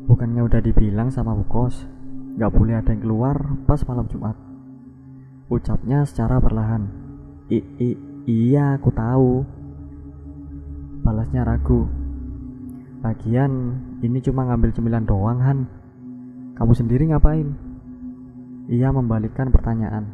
bukannya 0.09 0.41
udah 0.41 0.61
dibilang 0.65 1.13
sama 1.13 1.37
Bukos 1.37 1.85
gak 2.37 2.51
boleh 2.53 2.79
ada 2.79 2.91
yang 2.93 3.01
keluar 3.03 3.35
pas 3.67 3.81
malam 3.87 4.07
Jumat 4.07 4.37
ucapnya 5.51 6.07
secara 6.07 6.39
perlahan 6.39 6.87
I, 7.51 7.59
I 7.79 7.89
iya 8.29 8.79
aku 8.79 8.93
tahu 8.93 9.43
balasnya 11.03 11.43
ragu 11.43 11.89
lagian 13.01 13.81
ini 14.05 14.21
cuma 14.23 14.47
ngambil 14.47 14.71
cemilan 14.71 15.03
doang 15.03 15.39
Han 15.43 15.59
kamu 16.55 16.71
sendiri 16.77 17.09
ngapain 17.09 17.71
ia 18.71 18.87
membalikkan 18.87 19.51
pertanyaan. 19.51 20.07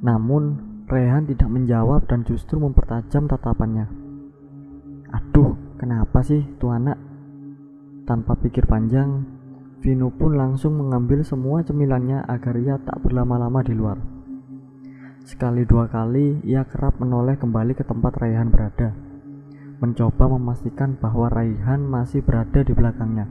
Namun, 0.00 0.56
Rehan 0.88 1.28
tidak 1.28 1.52
menjawab 1.52 2.08
dan 2.08 2.24
justru 2.24 2.56
mempertajam 2.56 3.28
tatapannya. 3.28 3.90
Aduh, 5.12 5.76
kenapa 5.76 6.24
sih 6.24 6.46
tuh 6.56 6.72
anak? 6.72 6.96
Tanpa 8.08 8.38
pikir 8.40 8.64
panjang, 8.64 9.26
Vino 9.86 10.10
pun 10.10 10.34
langsung 10.34 10.82
mengambil 10.82 11.22
semua 11.22 11.62
cemilannya 11.62 12.26
agar 12.26 12.58
ia 12.58 12.74
tak 12.82 13.06
berlama-lama 13.06 13.62
di 13.62 13.70
luar. 13.70 13.94
Sekali 15.22 15.62
dua 15.62 15.86
kali 15.86 16.42
ia 16.42 16.66
kerap 16.66 16.98
menoleh 16.98 17.38
kembali 17.38 17.70
ke 17.78 17.86
tempat 17.86 18.18
Raihan 18.18 18.50
berada, 18.50 18.90
mencoba 19.78 20.26
memastikan 20.34 20.98
bahwa 20.98 21.30
Raihan 21.30 21.86
masih 21.86 22.18
berada 22.26 22.66
di 22.66 22.74
belakangnya. 22.74 23.30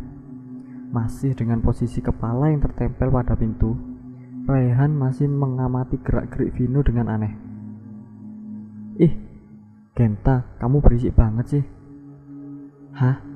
Masih 0.95 1.35
dengan 1.35 1.59
posisi 1.59 1.99
kepala 1.99 2.47
yang 2.47 2.63
tertempel 2.63 3.11
pada 3.11 3.35
pintu, 3.35 3.75
Raihan 4.47 4.95
masih 4.95 5.27
mengamati 5.27 5.99
gerak-gerik 5.99 6.55
Vino 6.55 6.79
dengan 6.87 7.19
aneh. 7.19 7.35
Ih, 8.95 9.11
Genta, 9.91 10.55
kamu 10.63 10.79
berisik 10.79 11.19
banget 11.19 11.59
sih. 11.59 11.63
Hah? 12.95 13.34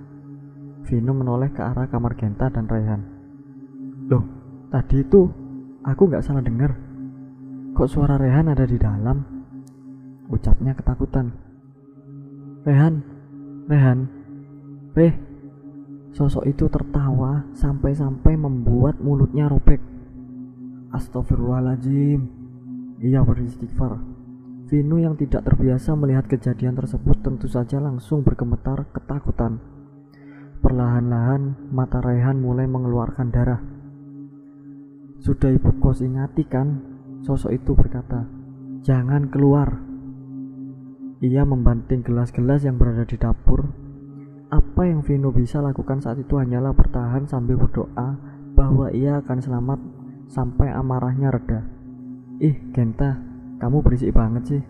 Vino 0.90 1.14
menoleh 1.14 1.54
ke 1.54 1.62
arah 1.62 1.86
kamar 1.86 2.18
Genta 2.18 2.50
dan 2.50 2.66
Raihan. 2.66 3.06
Loh, 4.10 4.26
tadi 4.74 5.06
itu 5.06 5.30
aku 5.86 6.10
nggak 6.10 6.26
salah 6.26 6.42
dengar. 6.42 6.74
Kok 7.78 7.86
suara 7.86 8.18
Rehan 8.18 8.50
ada 8.50 8.66
di 8.66 8.74
dalam? 8.82 9.22
Ucapnya 10.34 10.74
ketakutan. 10.74 11.30
Rehan, 12.66 13.06
Rehan, 13.70 14.00
Reh. 14.98 15.14
Sosok 16.10 16.50
itu 16.50 16.66
tertawa 16.74 17.46
sampai-sampai 17.54 18.34
membuat 18.34 18.98
mulutnya 18.98 19.46
robek. 19.46 19.78
Astagfirullahaladzim. 20.90 22.26
Ia 23.06 23.22
beristighfar. 23.22 24.02
Vino 24.66 24.98
yang 24.98 25.14
tidak 25.14 25.46
terbiasa 25.46 25.94
melihat 25.94 26.26
kejadian 26.26 26.74
tersebut 26.74 27.22
tentu 27.22 27.46
saja 27.46 27.78
langsung 27.78 28.26
bergemetar 28.26 28.90
ketakutan. 28.90 29.79
Perlahan-lahan 30.60 31.72
mata 31.72 32.04
Rehan 32.04 32.44
mulai 32.44 32.68
mengeluarkan 32.68 33.32
darah. 33.32 33.64
Sudah 35.24 35.56
ibu 35.56 35.72
kos 35.80 36.04
ingati 36.04 36.44
kan? 36.44 36.84
Sosok 37.24 37.56
itu 37.56 37.72
berkata, 37.72 38.28
"Jangan 38.84 39.32
keluar." 39.32 39.80
Ia 41.24 41.48
membanting 41.48 42.04
gelas-gelas 42.04 42.68
yang 42.68 42.76
berada 42.76 43.08
di 43.08 43.16
dapur. 43.16 43.72
Apa 44.52 44.84
yang 44.84 45.00
Vino 45.00 45.32
bisa 45.32 45.64
lakukan 45.64 46.04
saat 46.04 46.20
itu 46.20 46.36
hanyalah 46.36 46.76
bertahan 46.76 47.24
sambil 47.24 47.56
berdoa 47.56 48.20
bahwa 48.52 48.92
ia 48.92 49.24
akan 49.24 49.40
selamat 49.40 49.80
sampai 50.28 50.76
amarahnya 50.76 51.32
reda. 51.32 51.64
Ih, 52.44 52.60
Genta, 52.76 53.16
kamu 53.64 53.80
berisik 53.80 54.12
banget 54.12 54.44
sih. 54.44 54.64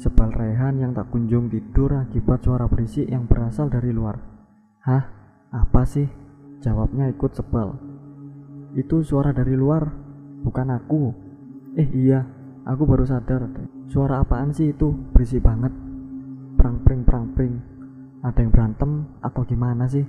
Sebal 0.00 0.32
Rehan 0.32 0.80
yang 0.80 0.96
tak 0.96 1.12
kunjung 1.12 1.52
tidur 1.52 2.00
akibat 2.00 2.40
suara 2.44 2.64
berisik 2.64 3.04
yang 3.12 3.28
berasal 3.28 3.68
dari 3.68 3.92
luar. 3.92 4.31
Hah? 4.82 5.06
Apa 5.54 5.86
sih? 5.86 6.10
Jawabnya 6.58 7.06
ikut 7.06 7.38
sebal. 7.38 7.78
Itu 8.74 9.06
suara 9.06 9.30
dari 9.30 9.54
luar, 9.54 9.86
bukan 10.42 10.74
aku. 10.74 11.14
Eh 11.78 11.86
iya, 11.94 12.26
aku 12.66 12.82
baru 12.82 13.06
sadar. 13.06 13.46
Suara 13.86 14.18
apaan 14.18 14.50
sih 14.50 14.74
itu? 14.74 14.90
Berisik 15.14 15.46
banget. 15.46 15.70
Perang 16.58 16.82
pring 16.82 17.06
perang 17.06 17.30
pring. 17.30 17.62
Ada 18.26 18.42
yang 18.42 18.50
berantem 18.50 19.06
atau 19.22 19.46
gimana 19.46 19.86
sih? 19.86 20.02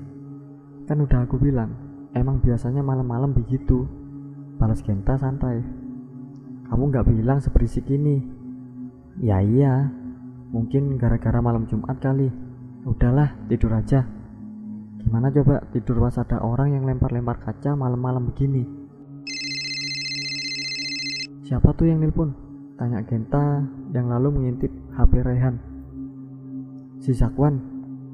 Kan 0.89 1.05
udah 1.05 1.21
aku 1.29 1.37
bilang, 1.37 1.69
emang 2.17 2.41
biasanya 2.41 2.81
malam-malam 2.81 3.29
begitu. 3.29 3.85
Balas 4.57 4.81
Genta 4.81 5.21
santai. 5.21 5.61
Kamu 6.65 6.89
nggak 6.89 7.13
bilang 7.13 7.37
seberisik 7.37 7.85
ini. 7.93 8.25
Ya 9.21 9.37
iya, 9.37 9.85
mungkin 10.49 10.97
gara-gara 10.97 11.37
malam 11.45 11.69
Jumat 11.69 12.01
kali. 12.01 12.33
Udahlah, 12.89 13.37
tidur 13.45 13.77
aja. 13.77 14.22
Gimana 15.13 15.29
coba 15.29 15.61
tidur 15.69 16.01
pas 16.01 16.17
ada 16.17 16.41
orang 16.41 16.73
yang 16.73 16.89
lempar-lempar 16.89 17.37
kaca 17.37 17.77
malam-malam 17.77 18.33
begini? 18.33 18.65
Siapa 21.45 21.69
tuh 21.77 21.85
yang 21.85 22.01
nelpon? 22.01 22.33
Tanya 22.81 22.97
Genta 23.05 23.61
yang 23.93 24.09
lalu 24.09 24.33
mengintip 24.33 24.73
HP 24.97 25.21
Rehan. 25.21 25.61
Si 26.97 27.13
Zakwan, 27.13 27.61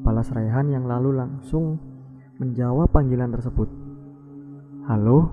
balas 0.03 0.27
Rehan 0.35 0.75
yang 0.75 0.91
lalu 0.91 1.15
langsung 1.15 1.79
menjawab 2.35 2.91
panggilan 2.91 3.31
tersebut. 3.31 3.71
Halo? 4.83 5.31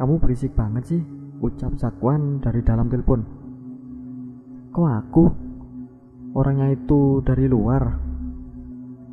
Kamu 0.00 0.24
berisik 0.24 0.56
banget 0.56 0.88
sih, 0.88 1.04
ucap 1.44 1.76
Zakwan 1.76 2.40
dari 2.40 2.64
dalam 2.64 2.88
telepon. 2.88 3.20
Kok 4.72 4.88
aku? 4.88 5.24
Orangnya 6.32 6.72
itu 6.72 7.20
dari 7.28 7.44
luar. 7.44 8.08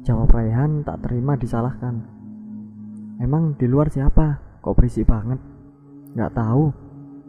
Jawab 0.07 0.31
Raihan 0.31 0.87
tak 0.87 1.03
terima 1.03 1.35
disalahkan. 1.35 1.99
Emang 3.19 3.59
di 3.59 3.67
luar 3.67 3.91
siapa? 3.91 4.39
Kok 4.63 4.79
berisik 4.79 5.03
banget? 5.03 5.35
Gak 6.15 6.31
tahu. 6.31 6.71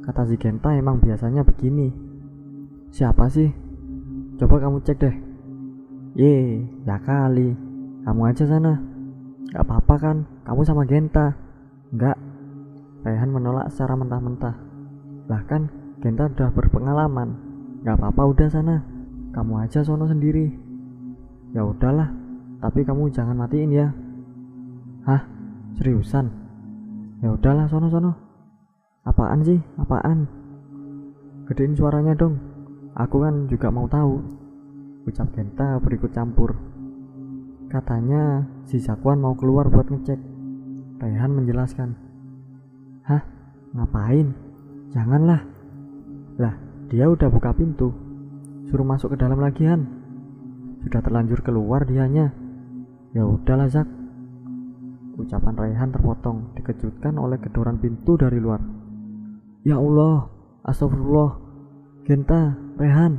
Kata 0.07 0.23
si 0.31 0.39
Genta 0.39 0.71
emang 0.79 1.03
biasanya 1.03 1.43
begini. 1.43 1.91
Siapa 2.95 3.27
sih? 3.35 3.51
Coba 4.39 4.63
kamu 4.63 4.79
cek 4.87 4.95
deh. 4.95 5.17
Ye, 6.15 6.63
ya 6.87 7.03
kali. 7.03 7.51
Kamu 8.07 8.23
aja 8.31 8.47
sana. 8.47 8.79
Gak 9.51 9.67
apa-apa 9.67 9.95
kan? 9.99 10.17
Kamu 10.47 10.63
sama 10.63 10.87
Genta. 10.87 11.35
Enggak, 11.91 12.15
Rehan 13.03 13.35
menolak 13.35 13.75
secara 13.75 13.99
mentah-mentah. 13.99 14.55
Bahkan 15.27 15.63
Genta 15.99 16.31
udah 16.31 16.55
berpengalaman. 16.55 17.35
Gak 17.83 17.99
apa-apa 17.99 18.23
udah 18.39 18.49
sana. 18.55 18.87
Kamu 19.35 19.67
aja 19.67 19.83
sono 19.83 20.07
sendiri. 20.07 20.55
Ya 21.51 21.67
udahlah, 21.67 22.15
tapi 22.59 22.83
kamu 22.83 23.11
jangan 23.15 23.39
matiin 23.39 23.71
ya. 23.71 23.89
Hah? 25.07 25.23
Seriusan? 25.79 26.27
Ya 27.23 27.31
udahlah 27.31 27.71
sono-sono. 27.71 28.15
Apaan 29.07 29.47
sih? 29.47 29.59
Apaan? 29.79 30.27
Gedein 31.47 31.79
suaranya 31.79 32.19
dong. 32.19 32.37
Aku 32.99 33.23
kan 33.23 33.47
juga 33.47 33.71
mau 33.71 33.87
tahu. 33.87 34.19
Ucap 35.07 35.31
Genta 35.33 35.79
berikut 35.79 36.11
campur. 36.11 36.59
Katanya 37.71 38.43
si 38.67 38.83
Zakwan 38.83 39.23
mau 39.23 39.39
keluar 39.39 39.71
buat 39.71 39.87
ngecek. 39.87 40.19
Rehan 40.99 41.33
menjelaskan. 41.33 41.95
Hah? 43.07 43.23
Ngapain? 43.73 44.35
Janganlah. 44.91 45.47
Lah, 46.43 46.55
dia 46.91 47.07
udah 47.07 47.31
buka 47.31 47.55
pintu. 47.55 47.95
Suruh 48.67 48.85
masuk 48.85 49.15
ke 49.15 49.17
dalam 49.23 49.39
lagi, 49.39 49.65
Han. 49.65 49.87
Sudah 50.83 51.01
terlanjur 51.01 51.41
keluar 51.41 51.87
dianya. 51.87 52.48
Ya 53.19 53.27
udahlah, 53.27 53.67
Zak. 53.67 53.91
Ucapan 55.19 55.59
Raihan 55.59 55.91
terpotong, 55.91 56.55
dikejutkan 56.55 57.19
oleh 57.19 57.35
gedoran 57.43 57.83
pintu 57.83 58.15
dari 58.15 58.39
luar. 58.39 58.63
Ya 59.67 59.75
Allah, 59.75 60.31
astagfirullah. 60.63 61.35
Genta, 62.07 62.55
Rehan. 62.79 63.19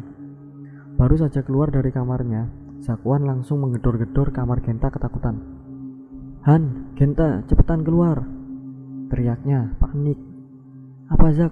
Baru 0.95 1.19
saja 1.19 1.43
keluar 1.43 1.67
dari 1.67 1.91
kamarnya, 1.91 2.47
Zakwan 2.79 3.27
langsung 3.27 3.59
menggedor-gedor 3.59 4.31
kamar 4.31 4.63
Genta 4.63 4.87
ketakutan. 4.87 5.35
Han, 6.47 6.95
Genta, 6.95 7.43
cepetan 7.51 7.83
keluar. 7.83 8.23
Teriaknya 9.11 9.75
panik. 9.83 10.15
Apa 11.11 11.27
Zak? 11.35 11.51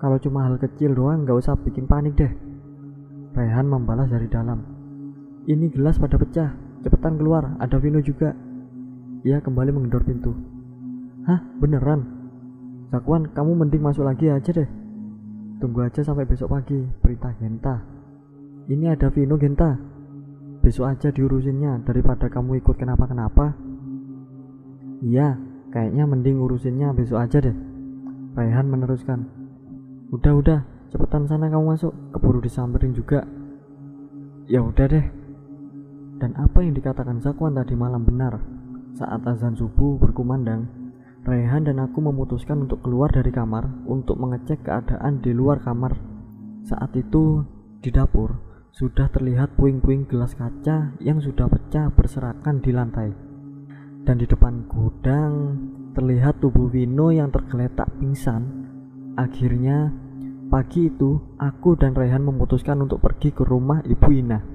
Kalau 0.00 0.16
cuma 0.24 0.48
hal 0.48 0.56
kecil 0.56 0.96
doang 0.96 1.28
gak 1.28 1.36
usah 1.36 1.60
bikin 1.60 1.84
panik 1.84 2.16
deh. 2.16 2.32
Rehan 3.36 3.68
membalas 3.68 4.08
dari 4.08 4.24
dalam. 4.32 4.64
Ini 5.44 5.68
gelas 5.68 6.00
pada 6.00 6.16
pecah. 6.16 6.64
Cepetan 6.84 7.16
keluar, 7.16 7.56
ada 7.56 7.80
Vino 7.80 7.98
juga. 8.04 8.36
Ia 9.24 9.40
kembali 9.40 9.72
menggedor 9.72 10.04
pintu. 10.04 10.36
Hah, 11.24 11.40
beneran? 11.56 12.04
Zakwan, 12.92 13.32
kamu 13.32 13.64
mending 13.64 13.80
masuk 13.80 14.04
lagi 14.04 14.28
aja 14.28 14.52
deh. 14.52 14.68
Tunggu 15.58 15.88
aja 15.88 16.04
sampai 16.04 16.28
besok 16.28 16.52
pagi, 16.52 16.84
perintah 17.00 17.32
Genta. 17.40 17.80
Ini 18.68 18.92
ada 18.92 19.08
Vino 19.08 19.40
Genta. 19.40 19.80
Besok 20.60 20.92
aja 20.92 21.08
diurusinnya 21.08 21.80
daripada 21.88 22.28
kamu 22.28 22.60
ikut 22.60 22.76
kenapa-kenapa. 22.76 23.56
Iya, 25.00 25.40
Kayaknya 25.74 26.06
mending 26.06 26.38
ngurusinnya 26.38 26.94
besok 26.94 27.18
aja 27.18 27.42
deh. 27.42 27.56
Raihan 28.38 28.70
meneruskan. 28.70 29.26
Udah 30.14 30.30
udah, 30.38 30.60
cepetan 30.94 31.26
sana 31.26 31.50
kamu 31.50 31.74
masuk, 31.74 31.90
keburu 32.14 32.38
disamperin 32.38 32.94
juga. 32.94 33.26
Ya 34.46 34.62
udah 34.62 34.86
deh. 34.86 35.02
Dan 36.24 36.40
apa 36.40 36.64
yang 36.64 36.72
dikatakan 36.72 37.20
Zakwan 37.20 37.52
tadi 37.52 37.76
malam 37.76 38.00
benar. 38.00 38.40
Saat 38.96 39.28
azan 39.28 39.60
subuh 39.60 40.00
berkumandang, 40.00 40.64
Raihan 41.20 41.68
dan 41.68 41.76
aku 41.84 42.00
memutuskan 42.00 42.64
untuk 42.64 42.80
keluar 42.80 43.12
dari 43.12 43.28
kamar 43.28 43.68
untuk 43.84 44.16
mengecek 44.16 44.64
keadaan 44.64 45.20
di 45.20 45.36
luar 45.36 45.60
kamar. 45.60 45.92
Saat 46.64 46.96
itu, 46.96 47.44
di 47.84 47.92
dapur, 47.92 48.40
sudah 48.72 49.12
terlihat 49.12 49.52
puing-puing 49.60 50.08
gelas 50.08 50.32
kaca 50.32 50.96
yang 50.96 51.20
sudah 51.20 51.44
pecah 51.44 51.92
berserakan 51.92 52.64
di 52.64 52.72
lantai 52.72 53.12
dan 54.08 54.16
di 54.16 54.24
depan 54.24 54.64
gudang 54.64 55.60
terlihat 55.92 56.40
tubuh 56.40 56.72
Vino 56.72 57.12
yang 57.12 57.28
tergeletak 57.28 57.92
pingsan. 58.00 58.48
Akhirnya, 59.20 59.92
pagi 60.48 60.88
itu 60.88 61.20
aku 61.36 61.76
dan 61.76 61.92
Rehan 61.92 62.24
memutuskan 62.24 62.80
untuk 62.80 63.04
pergi 63.04 63.28
ke 63.28 63.44
rumah 63.44 63.84
Ibu 63.84 64.08
Ina 64.08 64.53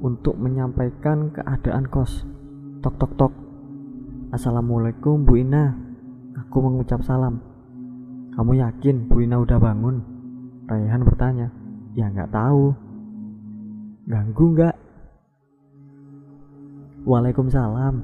untuk 0.00 0.34
menyampaikan 0.40 1.30
keadaan 1.30 1.86
kos. 1.86 2.26
Tok 2.80 2.94
tok 2.98 3.12
tok. 3.14 3.32
Assalamualaikum 4.34 5.22
Bu 5.22 5.38
Ina. 5.38 5.74
Aku 6.46 6.58
mengucap 6.64 7.04
salam. 7.06 7.38
Kamu 8.34 8.58
yakin 8.58 9.06
Bu 9.06 9.22
Ina 9.22 9.38
udah 9.38 9.58
bangun? 9.62 10.02
Rehan 10.66 11.06
bertanya. 11.06 11.52
Ya 11.94 12.10
nggak 12.10 12.34
tahu. 12.34 12.74
Ganggu 14.10 14.44
nggak? 14.58 14.74
Waalaikumsalam. 17.06 17.94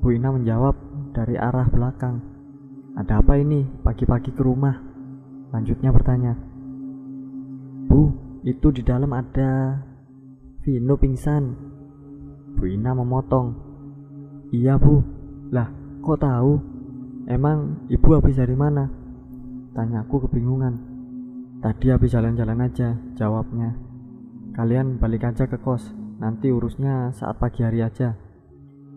Bu 0.00 0.08
Ina 0.14 0.32
menjawab 0.32 0.74
dari 1.12 1.36
arah 1.36 1.68
belakang. 1.68 2.18
Ada 2.94 3.18
apa 3.18 3.38
ini 3.38 3.66
pagi-pagi 3.82 4.30
ke 4.30 4.42
rumah? 4.42 4.78
Lanjutnya 5.50 5.90
bertanya. 5.94 6.34
Bu, 7.90 8.10
itu 8.42 8.70
di 8.74 8.82
dalam 8.82 9.10
ada... 9.14 9.82
Vino 10.64 10.96
pingsan. 10.96 11.52
Bu 12.56 12.64
Ina 12.64 12.96
memotong. 12.96 13.52
Iya 14.48 14.80
bu. 14.80 15.04
Lah, 15.52 15.68
kok 16.00 16.24
tahu? 16.24 16.56
Emang 17.28 17.84
ibu 17.92 18.08
habis 18.16 18.40
dari 18.40 18.56
mana? 18.56 18.88
Tanyaku 19.76 20.24
kebingungan. 20.24 20.80
Tadi 21.60 21.92
habis 21.92 22.16
jalan-jalan 22.16 22.64
aja, 22.64 22.96
jawabnya. 23.12 23.76
Kalian 24.56 24.96
balik 24.96 25.28
aja 25.28 25.44
ke 25.44 25.60
kos, 25.60 25.92
nanti 26.16 26.48
urusnya 26.48 27.12
saat 27.12 27.36
pagi 27.36 27.60
hari 27.60 27.84
aja. 27.84 28.16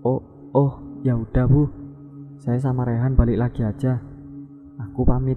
Oh, 0.08 0.23
oh, 0.56 0.80
ya 1.03 1.19
udah 1.19 1.51
bu. 1.51 1.67
Saya 2.39 2.63
sama 2.63 2.88
Rehan 2.88 3.19
balik 3.19 3.43
lagi 3.43 3.67
aja. 3.67 3.99
Aku 4.88 5.03
pamit. 5.03 5.36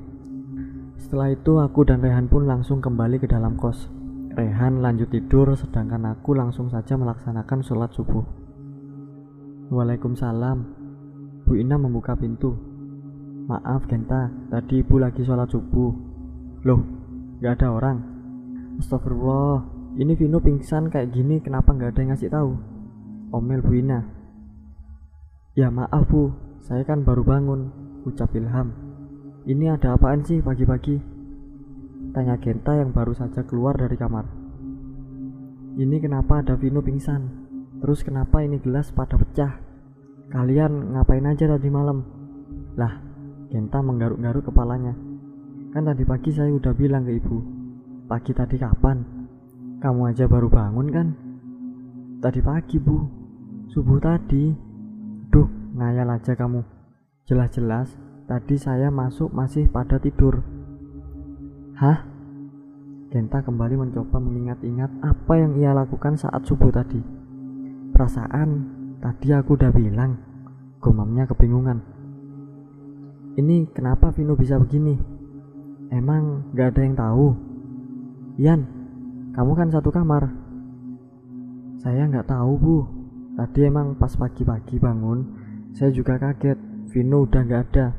Setelah 0.95 1.35
itu 1.35 1.59
aku 1.59 1.83
dan 1.83 1.99
Rehan 2.07 2.31
pun 2.31 2.47
langsung 2.47 2.79
kembali 2.79 3.19
ke 3.19 3.27
dalam 3.27 3.59
kos. 3.59 3.99
Rehan 4.31 4.79
lanjut 4.79 5.11
tidur 5.11 5.51
sedangkan 5.59 6.07
aku 6.15 6.39
langsung 6.39 6.71
saja 6.71 6.95
melaksanakan 6.95 7.67
sholat 7.67 7.91
subuh. 7.91 8.23
Waalaikumsalam. 9.75 10.59
Bu 11.43 11.59
Ina 11.59 11.75
membuka 11.75 12.15
pintu. 12.15 12.55
Maaf 13.51 13.91
Genta, 13.91 14.31
tadi 14.47 14.87
ibu 14.87 15.03
lagi 15.03 15.27
sholat 15.27 15.51
subuh. 15.51 15.91
Loh, 16.63 16.81
gak 17.43 17.59
ada 17.59 17.75
orang. 17.75 17.99
Astagfirullah, 18.79 19.67
ini 19.99 20.15
Vino 20.15 20.39
pingsan 20.39 20.95
kayak 20.95 21.11
gini 21.11 21.43
kenapa 21.43 21.75
gak 21.75 21.99
ada 21.99 22.01
yang 22.01 22.11
ngasih 22.15 22.31
tahu? 22.31 22.55
Omel 23.35 23.67
Bu 23.67 23.75
Ina. 23.75 24.07
Ya 25.59 25.75
maaf 25.75 26.07
bu, 26.07 26.31
saya 26.63 26.87
kan 26.87 27.03
baru 27.03 27.27
bangun, 27.27 27.75
ucap 28.07 28.31
Ilham. 28.39 28.71
Ini 29.43 29.75
ada 29.75 29.99
apaan 29.99 30.23
sih 30.23 30.39
pagi-pagi? 30.39 31.20
Tanya 32.11 32.37
Genta 32.43 32.75
yang 32.75 32.91
baru 32.91 33.15
saja 33.15 33.47
keluar 33.47 33.79
dari 33.79 33.95
kamar. 33.95 34.27
Ini 35.79 35.97
kenapa 36.03 36.43
ada 36.43 36.59
Vino 36.59 36.83
pingsan? 36.83 37.23
Terus 37.81 38.03
kenapa 38.03 38.43
ini 38.43 38.61
gelas 38.61 38.91
pada 38.91 39.15
pecah? 39.15 39.63
Kalian 40.31 40.95
ngapain 40.95 41.25
aja 41.25 41.47
tadi 41.47 41.69
malam? 41.71 42.03
Lah, 42.75 42.99
Genta 43.49 43.79
menggaruk-garuk 43.81 44.51
kepalanya. 44.51 44.95
Kan 45.71 45.87
tadi 45.87 46.03
pagi 46.03 46.31
saya 46.35 46.51
udah 46.51 46.75
bilang 46.75 47.07
ke 47.07 47.15
ibu. 47.17 47.39
Pagi 48.11 48.35
tadi 48.35 48.59
kapan? 48.59 48.99
Kamu 49.79 50.01
aja 50.11 50.27
baru 50.27 50.51
bangun 50.51 50.89
kan? 50.91 51.09
Tadi 52.21 52.41
pagi 52.43 52.77
bu, 52.77 52.99
subuh 53.71 54.03
tadi. 54.03 54.53
Duh, 55.31 55.49
ngayal 55.79 56.11
aja 56.11 56.35
kamu. 56.35 56.61
Jelas-jelas 57.25 58.11
Tadi 58.31 58.63
saya 58.63 58.95
masuk 58.95 59.35
masih 59.35 59.67
pada 59.67 59.99
tidur. 59.99 60.39
Hah? 61.81 62.05
Genta 63.09 63.41
kembali 63.41 63.81
mencoba 63.81 64.21
mengingat-ingat 64.21 65.01
apa 65.01 65.33
yang 65.41 65.57
ia 65.57 65.73
lakukan 65.73 66.13
saat 66.13 66.45
subuh 66.45 66.69
tadi. 66.69 67.01
Perasaan 67.97 68.49
tadi 69.01 69.33
aku 69.33 69.57
udah 69.57 69.73
bilang, 69.73 70.21
gumamnya 70.77 71.25
kebingungan. 71.25 71.81
Ini 73.33 73.73
kenapa 73.73 74.13
Vino 74.13 74.37
bisa 74.37 74.61
begini? 74.61 74.93
Emang 75.89 76.53
gak 76.53 76.77
ada 76.77 76.83
yang 76.85 76.97
tahu? 77.01 77.27
Ian, 78.37 78.61
kamu 79.33 79.53
kan 79.57 79.73
satu 79.73 79.89
kamar. 79.89 80.29
Saya 81.81 82.05
nggak 82.13 82.29
tahu 82.29 82.53
bu. 82.61 82.77
Tadi 83.41 83.65
emang 83.65 83.97
pas 83.97 84.13
pagi-pagi 84.21 84.77
bangun, 84.77 85.19
saya 85.73 85.89
juga 85.89 86.21
kaget. 86.21 86.61
Vino 86.93 87.25
udah 87.25 87.41
nggak 87.41 87.63
ada. 87.73 87.97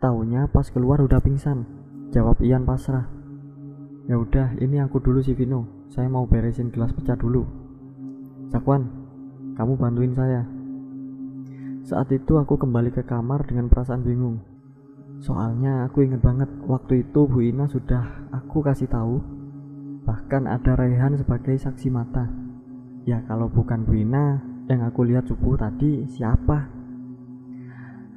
Taunya 0.00 0.48
pas 0.48 0.64
keluar 0.72 1.04
udah 1.04 1.20
pingsan. 1.20 1.79
Jawab 2.10 2.42
Ian 2.42 2.66
pasrah. 2.66 3.06
Ya 4.10 4.18
udah, 4.18 4.58
ini 4.58 4.82
aku 4.82 4.98
dulu 4.98 5.22
si 5.22 5.30
Vino. 5.30 5.86
Saya 5.94 6.10
mau 6.10 6.26
beresin 6.26 6.74
gelas 6.74 6.90
pecah 6.90 7.14
dulu. 7.14 7.46
Cakwan, 8.50 8.82
kamu 9.54 9.78
bantuin 9.78 10.10
saya. 10.10 10.42
Saat 11.86 12.10
itu 12.10 12.34
aku 12.34 12.58
kembali 12.58 12.90
ke 12.90 13.06
kamar 13.06 13.46
dengan 13.46 13.70
perasaan 13.70 14.02
bingung. 14.02 14.42
Soalnya 15.22 15.86
aku 15.86 16.02
inget 16.02 16.18
banget 16.18 16.50
waktu 16.66 17.06
itu 17.06 17.30
Bu 17.30 17.46
Ina 17.46 17.70
sudah 17.70 18.26
aku 18.34 18.64
kasih 18.64 18.88
tahu 18.88 19.20
bahkan 20.02 20.48
ada 20.48 20.74
Rehan 20.74 21.14
sebagai 21.14 21.54
saksi 21.54 21.92
mata. 21.92 22.26
Ya 23.06 23.22
kalau 23.30 23.46
bukan 23.46 23.86
Bu 23.86 23.94
Ina 23.94 24.42
yang 24.66 24.82
aku 24.82 25.06
lihat 25.06 25.30
subuh 25.30 25.54
tadi 25.54 26.10
siapa? 26.10 26.79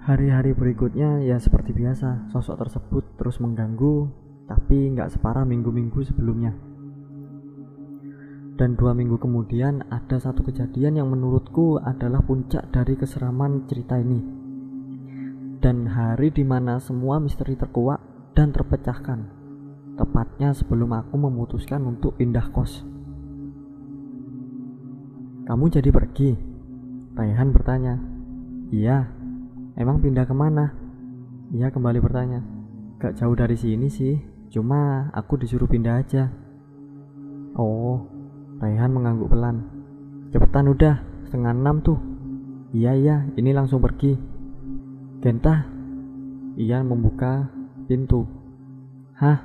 Hari-hari 0.03 0.51
berikutnya 0.51 1.23
ya 1.23 1.39
seperti 1.39 1.71
biasa, 1.71 2.27
sosok 2.27 2.59
tersebut 2.59 3.15
terus 3.15 3.39
mengganggu, 3.39 4.11
tapi 4.51 4.91
nggak 4.91 5.15
separah 5.15 5.47
minggu-minggu 5.47 5.95
sebelumnya. 6.03 6.51
Dan 8.59 8.75
dua 8.75 8.91
minggu 8.91 9.15
kemudian 9.15 9.87
ada 9.87 10.19
satu 10.19 10.43
kejadian 10.43 10.99
yang 10.99 11.07
menurutku 11.07 11.79
adalah 11.79 12.19
puncak 12.19 12.67
dari 12.75 12.99
keseraman 12.99 13.63
cerita 13.71 13.95
ini. 13.95 14.19
Dan 15.63 15.87
hari 15.87 16.35
di 16.35 16.43
mana 16.43 16.83
semua 16.83 17.23
misteri 17.23 17.55
terkuak 17.55 18.03
dan 18.35 18.51
terpecahkan. 18.51 19.23
Tepatnya 19.95 20.51
sebelum 20.51 20.99
aku 20.99 21.15
memutuskan 21.15 21.79
untuk 21.87 22.19
pindah 22.19 22.51
kos. 22.51 22.83
Kamu 25.47 25.63
jadi 25.71 25.87
pergi? 25.95 26.35
Raihan 27.15 27.55
bertanya. 27.55 27.95
Iya, 28.67 29.22
Emang 29.73 29.97
pindah 29.97 30.29
ke 30.29 30.36
mana? 30.38 30.69
Ia 31.49 31.73
kembali 31.73 31.97
bertanya. 31.97 32.45
Gak 33.01 33.17
jauh 33.17 33.33
dari 33.33 33.57
sini 33.57 33.89
sih, 33.89 34.21
cuma 34.53 35.09
aku 35.13 35.38
disuruh 35.41 35.65
pindah 35.65 35.97
aja. 35.97 36.29
Oh, 37.57 38.05
Raihan 38.62 38.93
mengangguk 38.93 39.33
pelan. 39.33 39.65
Cepetan 40.29 40.69
udah, 40.69 41.01
setengah 41.25 41.53
enam 41.57 41.81
tuh. 41.81 41.99
Iya 42.73 42.91
iya, 42.97 43.15
ini 43.38 43.53
langsung 43.53 43.81
pergi. 43.81 44.13
Genta, 45.21 45.65
Ia 46.53 46.86
membuka 46.86 47.49
pintu. 47.89 48.29
Hah, 49.17 49.41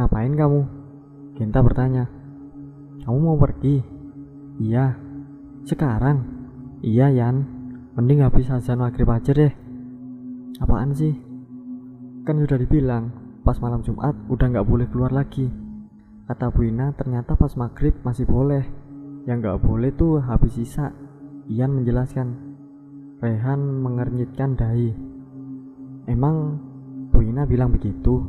ngapain 0.00 0.32
kamu? 0.32 0.60
Genta 1.36 1.60
bertanya. 1.60 2.08
Kamu 3.04 3.18
mau 3.20 3.36
pergi? 3.36 3.84
Iya. 4.60 4.96
Sekarang? 5.68 6.24
Iya 6.80 7.12
Yan. 7.12 7.36
Mending 7.96 8.24
habis 8.24 8.48
azan 8.52 8.80
maghrib 8.80 9.08
aja 9.08 9.32
deh. 9.32 9.65
Apaan 10.56 10.96
sih? 10.96 11.12
Kan 12.24 12.40
sudah 12.40 12.56
dibilang, 12.56 13.12
pas 13.44 13.60
malam 13.60 13.84
Jumat 13.84 14.16
udah 14.32 14.46
nggak 14.48 14.64
boleh 14.66 14.88
keluar 14.88 15.12
lagi. 15.12 15.52
Kata 16.26 16.50
Bu 16.50 16.66
Ina, 16.66 16.96
ternyata 16.96 17.36
pas 17.36 17.52
maghrib 17.60 17.92
masih 18.02 18.24
boleh. 18.24 18.64
Yang 19.28 19.36
nggak 19.44 19.58
boleh 19.62 19.90
tuh 19.92 20.18
habis 20.24 20.56
sisa. 20.56 20.96
Ian 21.46 21.76
menjelaskan. 21.76 22.28
Rehan 23.20 23.84
mengernyitkan 23.84 24.58
dahi. 24.58 24.90
Emang 26.08 26.58
Bu 27.12 27.20
Ina 27.20 27.44
bilang 27.44 27.70
begitu? 27.70 28.26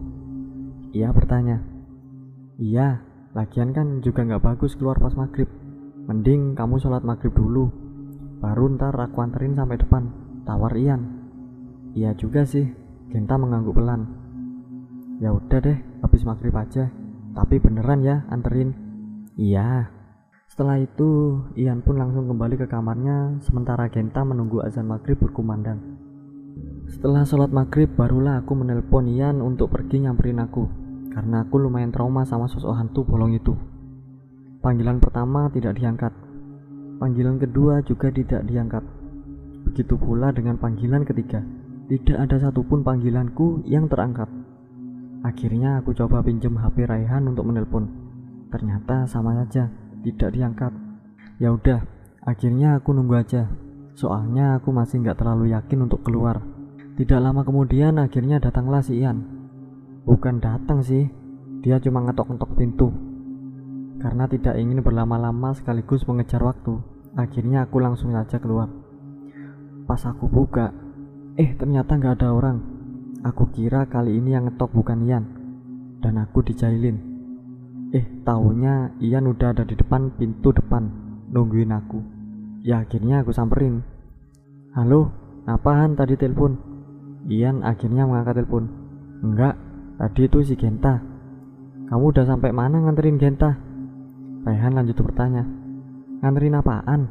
Ia 0.94 1.10
bertanya. 1.16 1.64
Iya, 2.60 3.02
lagian 3.34 3.72
kan 3.72 4.04
juga 4.04 4.28
nggak 4.28 4.44
bagus 4.44 4.76
keluar 4.76 5.00
pas 5.00 5.16
maghrib. 5.16 5.48
Mending 6.06 6.60
kamu 6.60 6.78
sholat 6.78 7.02
maghrib 7.08 7.32
dulu. 7.34 7.72
Baru 8.38 8.70
ntar 8.78 8.94
aku 9.00 9.24
anterin 9.24 9.58
sampai 9.58 9.82
depan. 9.82 10.12
Tawar 10.46 10.78
Ian. 10.78 11.17
Iya 11.98 12.14
juga 12.14 12.46
sih, 12.46 12.70
Genta 13.10 13.42
mengangguk 13.42 13.74
pelan. 13.74 14.06
Ya 15.18 15.34
udah 15.34 15.58
deh, 15.58 15.82
habis 16.06 16.22
maghrib 16.22 16.54
aja. 16.54 16.94
Tapi 17.34 17.58
beneran 17.58 18.06
ya, 18.06 18.22
anterin. 18.30 18.78
Iya. 19.34 19.90
Setelah 20.46 20.78
itu, 20.78 21.42
Ian 21.58 21.82
pun 21.82 21.98
langsung 21.98 22.30
kembali 22.30 22.54
ke 22.62 22.70
kamarnya, 22.70 23.42
sementara 23.42 23.90
Genta 23.90 24.22
menunggu 24.22 24.62
azan 24.62 24.86
maghrib 24.86 25.18
berkumandang. 25.18 25.82
Setelah 26.86 27.26
sholat 27.26 27.50
maghrib, 27.50 27.90
barulah 27.98 28.46
aku 28.46 28.54
menelpon 28.54 29.10
Ian 29.10 29.42
untuk 29.42 29.74
pergi 29.74 30.06
nyamperin 30.06 30.38
aku, 30.38 30.70
karena 31.10 31.50
aku 31.50 31.58
lumayan 31.58 31.90
trauma 31.90 32.30
sama 32.30 32.46
sosok 32.46 32.78
hantu 32.78 33.10
bolong 33.10 33.34
itu. 33.34 33.58
Panggilan 34.62 35.02
pertama 35.02 35.50
tidak 35.50 35.74
diangkat, 35.82 36.14
panggilan 37.02 37.42
kedua 37.42 37.82
juga 37.82 38.14
tidak 38.14 38.46
diangkat. 38.46 38.86
Begitu 39.66 39.98
pula 39.98 40.30
dengan 40.30 40.62
panggilan 40.62 41.02
ketiga. 41.02 41.42
Tidak 41.88 42.20
ada 42.20 42.36
satupun 42.36 42.84
panggilanku 42.84 43.64
yang 43.64 43.88
terangkat. 43.88 44.28
Akhirnya 45.24 45.80
aku 45.80 45.96
coba 45.96 46.20
pinjam 46.20 46.60
HP 46.60 46.84
Raihan 46.84 47.24
untuk 47.32 47.48
menelpon. 47.48 47.88
Ternyata 48.52 49.08
sama 49.08 49.32
saja, 49.40 49.72
tidak 50.04 50.36
diangkat. 50.36 50.76
Ya 51.40 51.56
udah, 51.56 51.88
akhirnya 52.28 52.76
aku 52.76 52.92
nunggu 52.92 53.16
aja. 53.16 53.48
Soalnya 53.96 54.60
aku 54.60 54.76
masih 54.76 55.00
nggak 55.00 55.16
terlalu 55.16 55.56
yakin 55.56 55.88
untuk 55.88 56.04
keluar. 56.04 56.44
Tidak 57.00 57.24
lama 57.24 57.48
kemudian 57.48 58.04
akhirnya 58.04 58.44
datanglah 58.44 58.84
si 58.84 59.00
Ian. 59.00 59.24
Bukan 60.04 60.44
datang 60.44 60.84
sih, 60.84 61.08
dia 61.64 61.80
cuma 61.80 62.04
ngetok-ngetok 62.04 62.52
pintu. 62.56 62.92
Karena 64.04 64.28
tidak 64.28 64.60
ingin 64.60 64.84
berlama-lama 64.84 65.56
sekaligus 65.56 66.04
mengejar 66.04 66.44
waktu, 66.44 66.84
akhirnya 67.16 67.64
aku 67.64 67.80
langsung 67.80 68.12
saja 68.12 68.38
keluar. 68.38 68.70
Pas 69.88 70.04
aku 70.06 70.30
buka, 70.30 70.72
Eh 71.38 71.54
ternyata 71.54 72.02
nggak 72.02 72.18
ada 72.18 72.34
orang. 72.34 72.58
Aku 73.22 73.54
kira 73.54 73.86
kali 73.86 74.18
ini 74.18 74.34
yang 74.34 74.50
ngetok 74.50 74.74
bukan 74.74 75.06
Ian. 75.06 75.26
Dan 76.02 76.18
aku 76.18 76.42
dijailin. 76.42 76.98
Eh 77.94 78.02
taunya 78.26 78.90
Ian 78.98 79.30
udah 79.30 79.54
ada 79.54 79.62
di 79.62 79.78
depan 79.78 80.18
pintu 80.18 80.50
depan. 80.50 81.06
nungguin 81.28 81.76
aku. 81.76 82.00
Ya 82.66 82.82
akhirnya 82.82 83.22
aku 83.22 83.36
samperin. 83.36 83.86
Halo, 84.74 85.14
apaan 85.46 85.94
tadi 85.94 86.18
telepon? 86.18 86.58
Ian 87.30 87.62
akhirnya 87.62 88.10
mengangkat 88.10 88.42
telepon. 88.42 88.72
Enggak, 89.22 89.60
tadi 90.00 90.26
itu 90.26 90.40
si 90.42 90.56
Genta. 90.56 91.04
Kamu 91.92 92.16
udah 92.16 92.26
sampai 92.26 92.56
mana 92.56 92.80
nganterin 92.82 93.20
Genta? 93.20 93.60
Rehan 94.48 94.74
lanjut 94.74 94.96
bertanya. 95.04 95.44
Nganterin 96.24 96.58
apaan? 96.58 97.02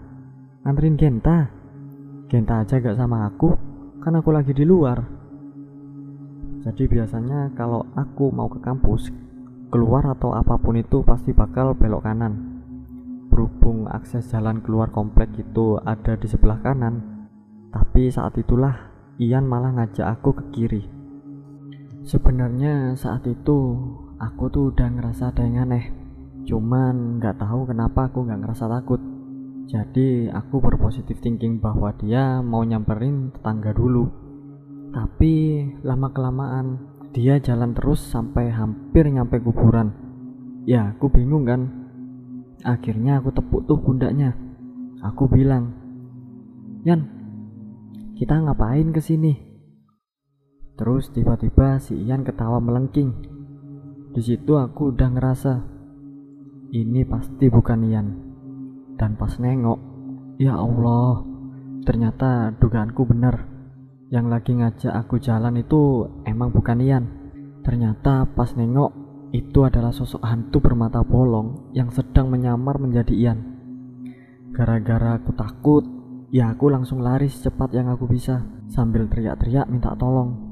Nganterin 0.65 0.97
Genta. 0.97 1.53
Genta 2.33 2.65
aja 2.65 2.81
gak 2.81 2.97
sama 2.97 3.29
aku, 3.29 3.55
kan 4.07 4.15
aku 4.15 4.31
lagi 4.31 4.55
di 4.55 4.63
luar. 4.63 5.03
Jadi 6.63 6.87
biasanya 6.87 7.51
kalau 7.59 7.91
aku 7.99 8.31
mau 8.31 8.47
ke 8.47 8.63
kampus, 8.63 9.11
keluar 9.67 10.07
atau 10.07 10.31
apa 10.31 10.63
pun 10.63 10.79
itu 10.79 11.03
pasti 11.03 11.35
bakal 11.35 11.75
belok 11.75 12.07
kanan. 12.07 12.63
Berhubung 13.27 13.91
akses 13.91 14.31
jalan 14.31 14.63
keluar 14.63 14.95
komplek 14.95 15.35
itu 15.35 15.83
ada 15.83 16.15
di 16.15 16.31
sebelah 16.31 16.63
kanan, 16.63 17.27
tapi 17.75 18.07
saat 18.07 18.39
itulah 18.39 18.95
Ian 19.19 19.43
malah 19.43 19.75
ngajak 19.75 20.07
aku 20.07 20.39
ke 20.39 20.45
kiri. 20.55 20.83
Sebenarnya 22.07 22.95
saat 22.95 23.27
itu 23.27 23.75
aku 24.23 24.47
tuh 24.55 24.71
udah 24.71 24.87
ngerasa 24.87 25.35
ada 25.35 25.43
yang 25.43 25.67
aneh, 25.67 25.91
cuman 26.47 27.19
nggak 27.19 27.43
tahu 27.43 27.67
kenapa 27.67 28.07
aku 28.07 28.23
nggak 28.23 28.39
ngerasa 28.39 28.71
takut. 28.71 29.16
Jadi 29.67 30.31
aku 30.31 30.63
berpositif 30.63 31.19
thinking 31.19 31.59
bahwa 31.59 31.91
dia 31.99 32.39
mau 32.39 32.63
nyamperin 32.63 33.35
tetangga 33.35 33.75
dulu. 33.75 34.07
Tapi 34.95 35.35
lama 35.83 36.15
kelamaan 36.15 36.67
dia 37.11 37.43
jalan 37.43 37.75
terus 37.75 37.99
sampai 37.99 38.55
hampir 38.55 39.11
nyampe 39.11 39.43
kuburan. 39.43 39.91
Ya 40.71 40.95
aku 40.95 41.11
bingung 41.11 41.43
kan. 41.43 41.67
Akhirnya 42.63 43.19
aku 43.19 43.35
tepuk 43.35 43.67
tuh 43.67 43.83
pundaknya. 43.83 44.39
Aku 45.03 45.27
bilang, 45.27 45.75
Yan, 46.87 47.11
kita 48.15 48.39
ngapain 48.39 48.95
ke 48.95 49.03
sini? 49.03 49.35
Terus 50.79 51.11
tiba-tiba 51.11 51.83
si 51.83 51.99
Ian 52.07 52.23
ketawa 52.23 52.63
melengking. 52.63 53.13
Di 54.15 54.23
situ 54.23 54.57
aku 54.57 54.95
udah 54.95 55.09
ngerasa 55.11 55.53
ini 56.71 57.03
pasti 57.03 57.51
bukan 57.51 57.81
Ian. 57.87 58.26
Dan 58.97 59.21
pas 59.21 59.33
nengok, 59.37 59.79
ya 60.41 60.57
Allah, 60.57 61.21
ternyata 61.85 62.53
dugaanku 62.57 63.05
bener. 63.05 63.45
Yang 64.09 64.27
lagi 64.27 64.53
ngajak 64.57 64.93
aku 64.97 65.21
jalan 65.21 65.61
itu 65.61 66.09
emang 66.25 66.49
bukan 66.49 66.81
Ian. 66.81 67.05
Ternyata 67.61 68.25
pas 68.33 68.57
nengok, 68.57 68.93
itu 69.37 69.67
adalah 69.69 69.93
sosok 69.93 70.25
hantu 70.25 70.65
bermata 70.65 71.05
bolong 71.05 71.69
yang 71.77 71.93
sedang 71.93 72.33
menyamar 72.33 72.81
menjadi 72.81 73.13
Ian. 73.13 73.39
Gara-gara 74.57 75.21
aku 75.21 75.37
takut, 75.37 75.85
ya 76.33 76.49
aku 76.49 76.73
langsung 76.73 77.05
lari 77.05 77.29
secepat 77.29 77.77
yang 77.77 77.93
aku 77.93 78.09
bisa 78.09 78.49
sambil 78.73 79.05
teriak-teriak 79.13 79.69
minta 79.69 79.93
tolong. 79.99 80.47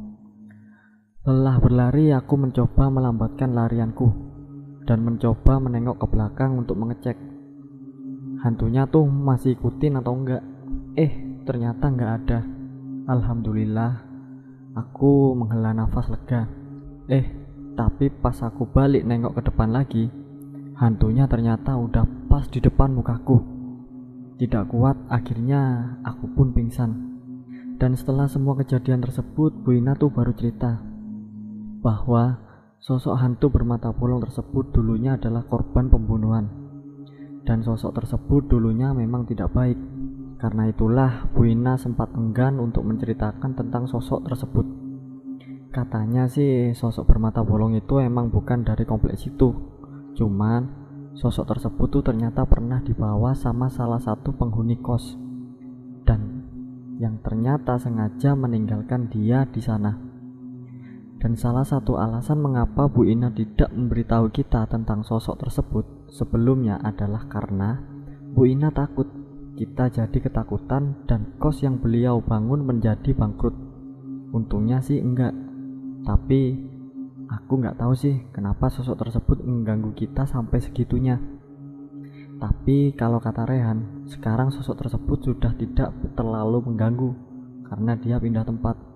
Lelah 1.25 1.57
berlari, 1.57 2.13
aku 2.13 2.37
mencoba 2.37 2.93
melambatkan 2.93 3.57
larianku 3.57 4.13
dan 4.85 5.01
mencoba 5.01 5.57
menengok 5.57 6.05
ke 6.05 6.07
belakang 6.13 6.61
untuk 6.61 6.77
mengecek 6.77 7.17
hantunya 8.45 8.85
tuh 8.85 9.09
masih 9.09 9.57
ikutin 9.57 9.97
atau 10.05 10.13
enggak? 10.13 10.45
Eh 11.01 11.41
ternyata 11.49 11.89
enggak 11.89 12.13
ada. 12.21 12.39
Alhamdulillah 13.09 14.05
aku 14.77 15.33
menghela 15.33 15.73
nafas 15.73 16.13
lega. 16.13 16.45
Eh 17.09 17.25
tapi 17.73 18.13
pas 18.13 18.37
aku 18.45 18.69
balik 18.69 19.09
nengok 19.09 19.41
ke 19.41 19.49
depan 19.49 19.73
lagi 19.73 20.13
hantunya 20.77 21.25
ternyata 21.25 21.73
udah 21.73 22.05
pas 22.29 22.45
di 22.53 22.61
depan 22.61 22.93
mukaku. 22.93 23.41
Tidak 24.37 24.69
kuat 24.69 25.01
akhirnya 25.09 25.97
aku 26.05 26.29
pun 26.37 26.53
pingsan. 26.53 27.17
Dan 27.81 27.97
setelah 27.97 28.29
semua 28.29 28.55
kejadian 28.61 29.03
tersebut 29.03 29.57
Bu 29.65 29.75
Ina 29.75 29.97
tuh 29.97 30.13
baru 30.13 30.31
cerita 30.37 30.79
bahwa 31.81 32.39
sosok 32.79 33.19
hantu 33.19 33.51
bermata 33.51 33.91
bolong 33.91 34.21
tersebut 34.23 34.71
dulunya 34.71 35.17
adalah 35.19 35.43
korban 35.49 35.91
pembunuhan 35.91 36.64
dan 37.45 37.61
sosok 37.61 38.01
tersebut 38.01 38.49
dulunya 38.49 38.91
memang 38.97 39.29
tidak 39.29 39.53
baik. 39.53 39.77
Karena 40.41 40.69
itulah 40.69 41.29
Bu 41.33 41.49
Ina 41.49 41.77
sempat 41.77 42.13
enggan 42.17 42.61
untuk 42.61 42.85
menceritakan 42.85 43.57
tentang 43.57 43.89
sosok 43.89 44.29
tersebut. 44.29 44.67
Katanya 45.73 46.29
sih 46.29 46.73
sosok 46.77 47.09
bermata 47.09 47.45
bolong 47.45 47.77
itu 47.77 48.01
emang 48.01 48.29
bukan 48.33 48.65
dari 48.65 48.85
kompleks 48.85 49.25
itu. 49.29 49.53
Cuman 50.17 50.69
sosok 51.17 51.57
tersebut 51.57 51.89
tuh 52.01 52.03
ternyata 52.05 52.45
pernah 52.45 52.81
dibawa 52.81 53.33
sama 53.37 53.69
salah 53.73 54.01
satu 54.01 54.33
penghuni 54.37 54.81
kos. 54.81 55.17
Dan 56.05 56.45
yang 57.01 57.21
ternyata 57.25 57.81
sengaja 57.81 58.37
meninggalkan 58.37 59.09
dia 59.09 59.49
di 59.49 59.61
sana. 59.65 59.97
Dan 61.21 61.41
salah 61.41 61.65
satu 61.65 61.97
alasan 61.97 62.45
mengapa 62.45 62.85
Bu 62.85 63.09
Ina 63.09 63.33
tidak 63.33 63.73
memberitahu 63.73 64.29
kita 64.29 64.69
tentang 64.69 65.01
sosok 65.01 65.41
tersebut 65.41 66.04
sebelumnya 66.11 66.81
adalah 66.83 67.29
karena 67.29 67.81
Bu 68.35 68.51
Ina 68.51 68.75
takut 68.75 69.07
kita 69.55 69.87
jadi 69.87 70.19
ketakutan 70.19 71.07
dan 71.07 71.39
kos 71.39 71.63
yang 71.63 71.79
beliau 71.79 72.19
bangun 72.19 72.67
menjadi 72.67 73.15
bangkrut. 73.15 73.55
Untungnya 74.35 74.83
sih 74.83 74.99
enggak, 74.99 75.31
tapi 76.03 76.59
aku 77.31 77.63
nggak 77.63 77.79
tahu 77.79 77.95
sih 77.95 78.27
kenapa 78.35 78.67
sosok 78.67 79.07
tersebut 79.07 79.47
mengganggu 79.47 79.95
kita 79.95 80.27
sampai 80.27 80.59
segitunya. 80.59 81.23
Tapi 82.43 82.93
kalau 82.99 83.23
kata 83.23 83.47
Rehan, 83.47 84.11
sekarang 84.11 84.51
sosok 84.51 84.83
tersebut 84.83 85.23
sudah 85.23 85.55
tidak 85.55 85.95
terlalu 86.19 86.67
mengganggu 86.67 87.11
karena 87.71 87.95
dia 87.95 88.19
pindah 88.19 88.43
tempat. 88.43 88.94